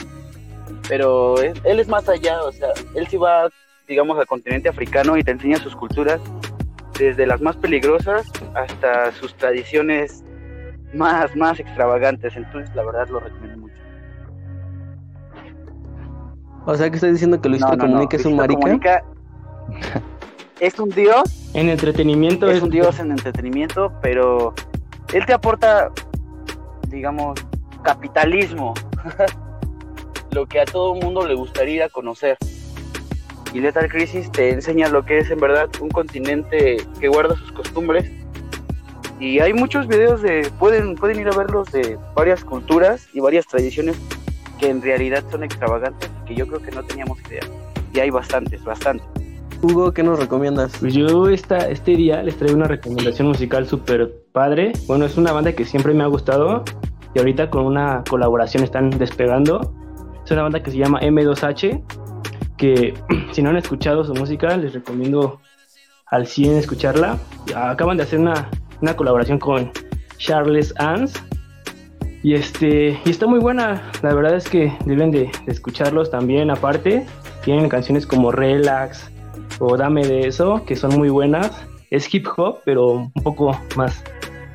pero 0.89 1.41
él, 1.43 1.61
él 1.65 1.79
es 1.81 1.89
más 1.89 2.09
allá, 2.09 2.43
o 2.43 2.53
sea, 2.53 2.69
él 2.95 3.07
sí 3.09 3.17
va, 3.17 3.49
digamos, 3.91 4.17
al 4.19 4.27
continente 4.27 4.69
africano 4.69 5.17
y 5.17 5.25
te 5.25 5.33
enseña 5.33 5.59
sus 5.59 5.75
culturas, 5.75 6.21
desde 6.97 7.27
las 7.27 7.41
más 7.41 7.57
peligrosas 7.57 8.31
hasta 8.55 9.11
sus 9.13 9.35
tradiciones 9.35 10.25
más, 10.95 11.35
más 11.35 11.59
extravagantes. 11.59 12.37
Entonces, 12.37 12.75
la 12.77 12.85
verdad, 12.85 13.09
lo 13.09 13.19
recomiendo 13.19 13.59
mucho. 13.59 13.75
O 16.67 16.75
sea 16.77 16.89
que 16.89 16.97
estoy 16.97 17.11
diciendo 17.11 17.41
que 17.41 17.49
Luisito 17.49 17.77
No, 17.77 17.77
no, 17.77 17.85
no, 17.85 17.93
Comunica 17.93 18.17
es 18.17 18.25
un 18.25 18.37
marica. 18.37 18.61
Comunica 18.61 19.05
es 20.61 20.79
un 20.79 20.91
dios 20.91 21.51
En 21.55 21.71
entretenimiento 21.71 22.51
es 22.51 22.63
un 22.63 22.71
dios 22.71 23.01
en 23.01 23.11
entretenimiento, 23.11 23.93
pero 24.03 24.55
él 25.13 25.27
te 25.27 25.33
aporta, 25.33 25.91
digamos, 26.89 27.41
capitalismo, 27.83 28.75
lo 30.31 30.47
que 30.47 30.61
a 30.61 30.65
todo 30.65 30.95
mundo 30.95 31.27
le 31.27 31.35
gustaría 31.35 31.89
conocer. 31.89 32.37
Y 33.53 33.61
Lethal 33.61 33.89
Crisis 33.89 34.31
te 34.31 34.51
enseña 34.51 34.89
lo 34.89 35.05
que 35.05 35.19
es 35.19 35.31
en 35.31 35.41
verdad 35.41 35.69
un 35.81 35.89
continente 35.89 36.77
que 37.01 37.09
guarda 37.09 37.37
sus 37.37 37.53
costumbres. 37.53 38.11
Y 39.19 39.41
hay 39.41 39.53
muchos 39.53 39.87
videos 39.87 40.23
de, 40.23 40.51
pueden, 40.59 40.95
pueden 40.95 41.21
ir 41.21 41.29
a 41.29 41.37
verlos 41.37 41.71
de 41.73 41.99
varias 42.15 42.45
culturas 42.45 43.09
y 43.13 43.21
varias 43.21 43.47
tradiciones 43.47 43.97
que 44.59 44.69
en 44.69 44.81
realidad 44.81 45.25
son 45.31 45.43
extravagantes 45.43 46.11
y 46.23 46.29
que 46.29 46.35
yo 46.37 46.47
creo 46.47 46.61
que 46.63 46.71
no 46.71 46.83
teníamos 46.85 47.19
idea. 47.29 47.43
Y 47.93 47.99
hay 47.99 48.11
bastantes, 48.11 48.63
bastantes. 48.63 49.07
Hugo, 49.63 49.93
¿qué 49.93 50.03
nos 50.03 50.19
recomiendas? 50.19 50.73
Pues 50.79 50.95
yo 50.95 51.29
esta, 51.29 51.69
este 51.69 51.97
día 51.97 52.23
les 52.23 52.37
traigo 52.37 52.57
una 52.57 52.67
recomendación 52.67 53.29
musical 53.29 53.67
súper 53.67 54.11
padre. 54.33 54.73
Bueno, 54.87 55.05
es 55.05 55.19
una 55.19 55.33
banda 55.33 55.53
que 55.53 55.67
siempre 55.67 55.93
me 55.93 56.03
ha 56.03 56.07
gustado 56.07 56.65
y 57.15 57.19
ahorita 57.19 57.51
con 57.51 57.67
una 57.67 58.03
colaboración 58.09 58.63
están 58.63 58.89
despegando. 58.91 59.75
Es 60.25 60.31
una 60.31 60.43
banda 60.43 60.63
que 60.63 60.71
se 60.71 60.79
llama 60.79 61.01
M2H, 61.01 61.83
que 62.61 62.95
si 63.33 63.43
no 63.43 63.51
han 63.51 63.57
escuchado 63.57 64.05
su 64.05 64.15
música, 64.15 64.57
les 64.57 64.75
recomiendo 64.75 65.41
al 66.07 66.27
100 66.27 66.59
escucharla. 66.59 67.19
Acaban 67.57 67.97
de 67.97 68.05
hacer 68.05 68.21
una, 68.21 68.49
una 68.83 68.95
colaboración 68.95 69.39
con 69.39 69.73
Charles 70.19 70.75
Ans. 70.79 71.15
Y, 72.23 72.35
este, 72.35 73.01
y 73.05 73.11
está 73.11 73.27
muy 73.27 73.41
buena, 73.41 73.91
la 74.03 74.13
verdad 74.13 74.37
es 74.37 74.47
que 74.47 74.77
deben 74.85 75.11
de, 75.11 75.31
de 75.47 75.53
escucharlos 75.53 76.11
también 76.11 76.51
aparte. 76.51 77.07
Tienen 77.43 77.71
canciones 77.71 78.07
como 78.07 78.31
Relax, 78.31 79.11
o 79.59 79.77
Dame 79.79 80.07
de 80.07 80.29
eso, 80.29 80.63
que 80.67 80.77
son 80.77 80.99
muy 80.99 81.09
buenas. 81.09 81.51
Es 81.91 82.13
hip 82.13 82.27
hop, 82.37 82.59
pero 82.67 82.89
un 82.89 83.13
poco 83.13 83.59
más 83.75 84.05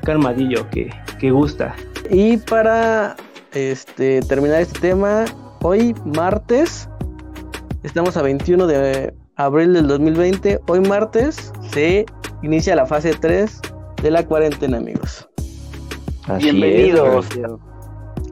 calmadillo, 0.04 0.70
que, 0.70 0.90
que 1.18 1.32
gusta. 1.32 1.74
Y 2.08 2.36
para 2.36 3.16
este 3.52 4.20
terminar 4.22 4.60
este 4.60 4.78
tema, 4.78 5.24
hoy 5.62 5.92
martes, 6.04 6.88
estamos 7.86 8.16
a 8.16 8.22
21 8.22 8.66
de 8.66 9.14
abril 9.36 9.72
del 9.74 9.86
2020, 9.86 10.60
hoy 10.66 10.80
martes 10.80 11.52
se 11.70 12.04
inicia 12.42 12.74
la 12.74 12.86
fase 12.86 13.14
3 13.18 13.60
de 14.02 14.10
la 14.10 14.24
cuarentena, 14.26 14.78
amigos. 14.78 15.28
Así 16.24 16.48
es, 16.48 16.54
Bienvenidos. 16.54 17.26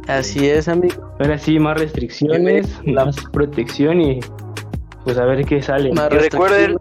Así 0.08 0.48
es, 0.48 0.68
amigos. 0.68 0.98
Ahora 1.20 1.38
sí, 1.38 1.58
más 1.58 1.78
restricciones, 1.78 2.68
más 2.86 3.16
protección 3.32 4.00
y 4.00 4.20
pues 5.04 5.16
a 5.18 5.24
ver 5.24 5.44
qué 5.44 5.62
sale. 5.62 5.92
Más 5.92 6.10
Y 6.12 6.16
recuerden-. 6.18 6.76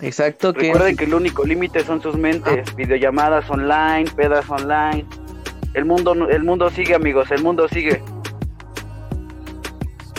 Exacto, 0.00 0.52
que 0.52 0.66
Recuerden 0.68 0.96
que 0.96 1.04
el 1.04 1.14
único 1.14 1.44
límite 1.44 1.82
son 1.82 2.02
sus 2.02 2.16
mentes, 2.16 2.74
videollamadas 2.76 3.48
online, 3.50 4.04
pedas 4.14 4.48
online. 4.50 5.06
El 5.72 5.86
mundo, 5.86 6.14
no- 6.14 6.28
el 6.28 6.44
mundo 6.44 6.68
sigue, 6.70 6.94
amigos, 6.94 7.30
el 7.30 7.42
mundo 7.42 7.66
sigue. 7.68 8.02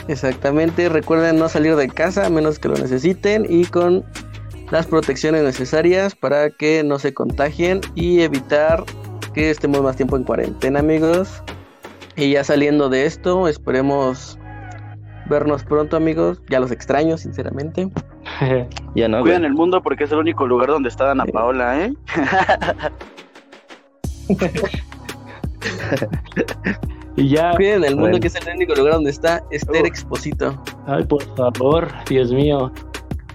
Exactamente, 0.07 0.89
recuerden 0.89 1.37
no 1.37 1.49
salir 1.49 1.75
de 1.75 1.89
casa 1.89 2.25
a 2.25 2.29
menos 2.29 2.59
que 2.59 2.69
lo 2.69 2.75
necesiten 2.75 3.45
y 3.49 3.65
con 3.65 4.05
las 4.71 4.87
protecciones 4.87 5.43
necesarias 5.43 6.15
para 6.15 6.49
que 6.49 6.83
no 6.83 6.99
se 6.99 7.13
contagien 7.13 7.81
y 7.95 8.21
evitar 8.21 8.83
que 9.33 9.49
estemos 9.49 9.81
más 9.81 9.95
tiempo 9.95 10.17
en 10.17 10.23
cuarentena, 10.23 10.79
amigos. 10.79 11.41
Y 12.15 12.31
ya 12.31 12.43
saliendo 12.43 12.89
de 12.89 13.05
esto, 13.05 13.47
esperemos 13.47 14.39
vernos 15.29 15.63
pronto, 15.63 15.95
amigos. 15.95 16.41
Ya 16.49 16.59
los 16.59 16.71
extraño, 16.71 17.17
sinceramente. 17.17 17.89
Ya 18.93 19.07
no, 19.07 19.19
güey. 19.19 19.31
Cuiden 19.31 19.45
el 19.45 19.53
mundo 19.53 19.81
porque 19.81 20.03
es 20.03 20.11
el 20.11 20.17
único 20.17 20.47
lugar 20.47 20.69
donde 20.69 20.89
está 20.89 21.11
Ana 21.11 21.25
Paola, 21.25 21.85
¿eh? 21.85 21.93
y 27.17 27.29
ya, 27.29 27.53
Cuiden 27.55 27.83
el 27.83 27.95
mundo, 27.97 28.19
que 28.19 28.27
es 28.27 28.35
el 28.35 28.55
único 28.55 28.73
lugar 28.75 28.93
donde 28.93 29.09
está 29.11 29.43
Esther 29.51 29.83
Uh. 29.83 29.87
Exposito. 29.87 30.63
ay, 30.85 31.03
por 31.03 31.23
favor, 31.35 31.89
Dios 32.07 32.31
mío. 32.31 32.71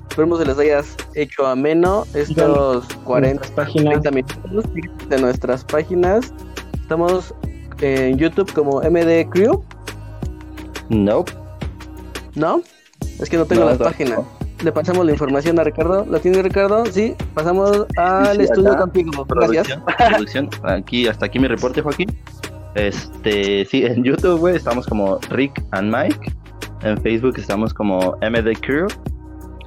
Esperemos 0.08 0.38
que 0.38 0.44
les 0.46 0.58
hayas 0.58 0.96
hecho 1.14 1.46
ameno 1.46 2.04
estos 2.14 2.86
40 3.04 3.34
Nuestras 3.40 3.50
páginas 3.66 4.00
30 4.02 4.10
minutos 4.10 4.64
de 5.08 5.20
nuestras 5.20 5.64
páginas. 5.64 6.32
Estamos 6.80 7.34
en 7.80 8.18
YouTube 8.18 8.52
como 8.52 8.80
MD 8.82 9.28
Crew, 9.30 9.62
Nope. 10.90 11.32
¿no? 12.34 12.62
Es 13.20 13.28
que 13.30 13.36
no 13.36 13.46
tengo 13.46 13.62
No, 13.64 13.70
las 13.70 13.78
no, 13.78 13.84
páginas. 13.86 14.18
no. 14.18 14.26
Le 14.62 14.70
pasamos 14.70 15.04
la 15.04 15.12
información 15.12 15.58
a 15.58 15.64
Ricardo. 15.64 16.04
¿La 16.08 16.18
tiene 16.20 16.40
Ricardo? 16.42 16.84
Sí. 16.86 17.16
Pasamos 17.34 17.84
al 17.96 18.36
Sí, 18.36 18.42
estudio 18.44 18.68
acá. 18.72 18.80
contigo. 18.82 19.26
Gracias. 19.28 19.66
Producción, 19.66 19.82
producción. 19.96 20.50
Aquí, 20.62 21.08
hasta 21.08 21.26
aquí 21.26 21.38
mi 21.40 21.48
reporte, 21.48 21.80
Joaquín. 21.82 22.16
Este, 22.74 23.64
sí, 23.64 23.84
en 23.84 24.02
YouTube, 24.04 24.38
güey, 24.40 24.56
estamos 24.56 24.86
como 24.86 25.18
Rick 25.30 25.62
and 25.72 25.94
Mike. 25.94 26.32
En 26.82 27.00
Facebook 27.00 27.34
estamos 27.38 27.72
como 27.72 28.16
MD 28.22 28.54
Crew. 28.60 28.86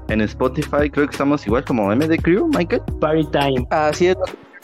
En 0.07 0.21
Spotify 0.21 0.89
creo 0.91 1.07
que 1.07 1.11
estamos 1.11 1.45
igual 1.47 1.63
como 1.65 1.93
MD 1.95 2.17
Crew, 2.21 2.47
Michael. 2.47 2.81
Party 2.99 3.25
Time. 3.31 3.67
Así 3.71 4.07
es. 4.07 4.15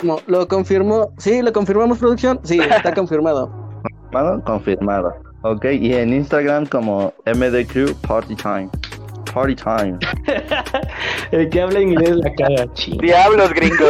Lo 0.04 0.16
confirmo. 0.18 0.24
Lo 0.28 0.48
confirmó. 0.48 1.14
Sí, 1.18 1.42
lo 1.42 1.54
confirmamos, 1.54 1.98
producción. 1.98 2.40
Sí, 2.44 2.60
está 2.60 2.94
confirmado. 2.96 3.50
Confirmado, 3.82 4.44
confirmado. 4.44 5.14
Ok, 5.44 5.66
y 5.66 5.94
en 5.94 6.14
Instagram 6.14 6.68
como 6.68 7.14
MD 7.26 7.66
Crew 7.66 7.94
Party 8.08 8.36
Time. 8.36 8.70
Party 9.34 9.56
Time. 9.56 9.98
El 11.32 11.50
que 11.50 11.62
habla 11.62 11.80
inglés 11.80 12.18
la 12.18 12.34
caga, 12.34 12.72
ching. 12.74 12.98
Diablos, 13.00 13.52
gringo. 13.54 13.86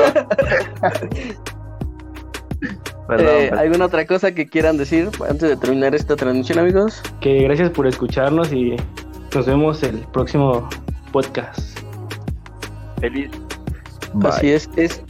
Perdón, 3.11 3.27
Eh, 3.35 3.47
perdón. 3.49 3.59
¿Alguna 3.59 3.85
otra 3.85 4.05
cosa 4.07 4.31
que 4.33 4.45
quieran 4.47 4.77
decir 4.77 5.09
antes 5.29 5.49
de 5.49 5.57
terminar 5.57 5.93
esta 5.93 6.15
transmisión, 6.15 6.59
amigos? 6.59 7.01
Que 7.19 7.43
gracias 7.43 7.69
por 7.71 7.85
escucharnos 7.85 8.51
y 8.53 8.75
nos 9.35 9.45
vemos 9.45 9.83
el 9.83 9.97
próximo 10.13 10.67
podcast. 11.11 11.59
Feliz. 13.01 13.29
Bye. 14.13 14.29
Así 14.29 14.51
es, 14.51 14.69
es. 14.77 15.03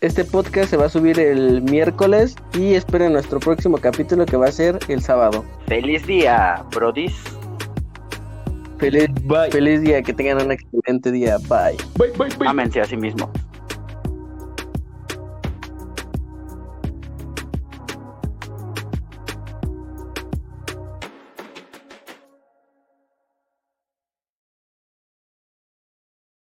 Este 0.00 0.24
podcast 0.24 0.70
se 0.70 0.76
va 0.76 0.86
a 0.86 0.88
subir 0.88 1.18
el 1.18 1.62
miércoles 1.62 2.36
y 2.58 2.74
esperen 2.74 3.12
nuestro 3.12 3.40
próximo 3.40 3.78
capítulo 3.78 4.26
que 4.26 4.36
va 4.36 4.46
a 4.46 4.52
ser 4.52 4.78
el 4.88 5.00
sábado. 5.02 5.44
Feliz 5.66 6.06
día, 6.06 6.62
brodis. 6.74 7.14
Feliz, 8.78 9.08
Bye. 9.22 9.50
feliz 9.50 9.80
día, 9.80 10.02
que 10.02 10.12
tengan 10.12 10.42
un 10.44 10.52
excelente 10.52 11.10
día. 11.10 11.38
Bye. 11.48 11.76
Bye, 11.96 12.10
bye, 12.18 12.36
bye. 12.38 12.48
Ámense 12.48 12.80
a 12.80 12.84
sí 12.84 12.96
mismos. 12.96 13.28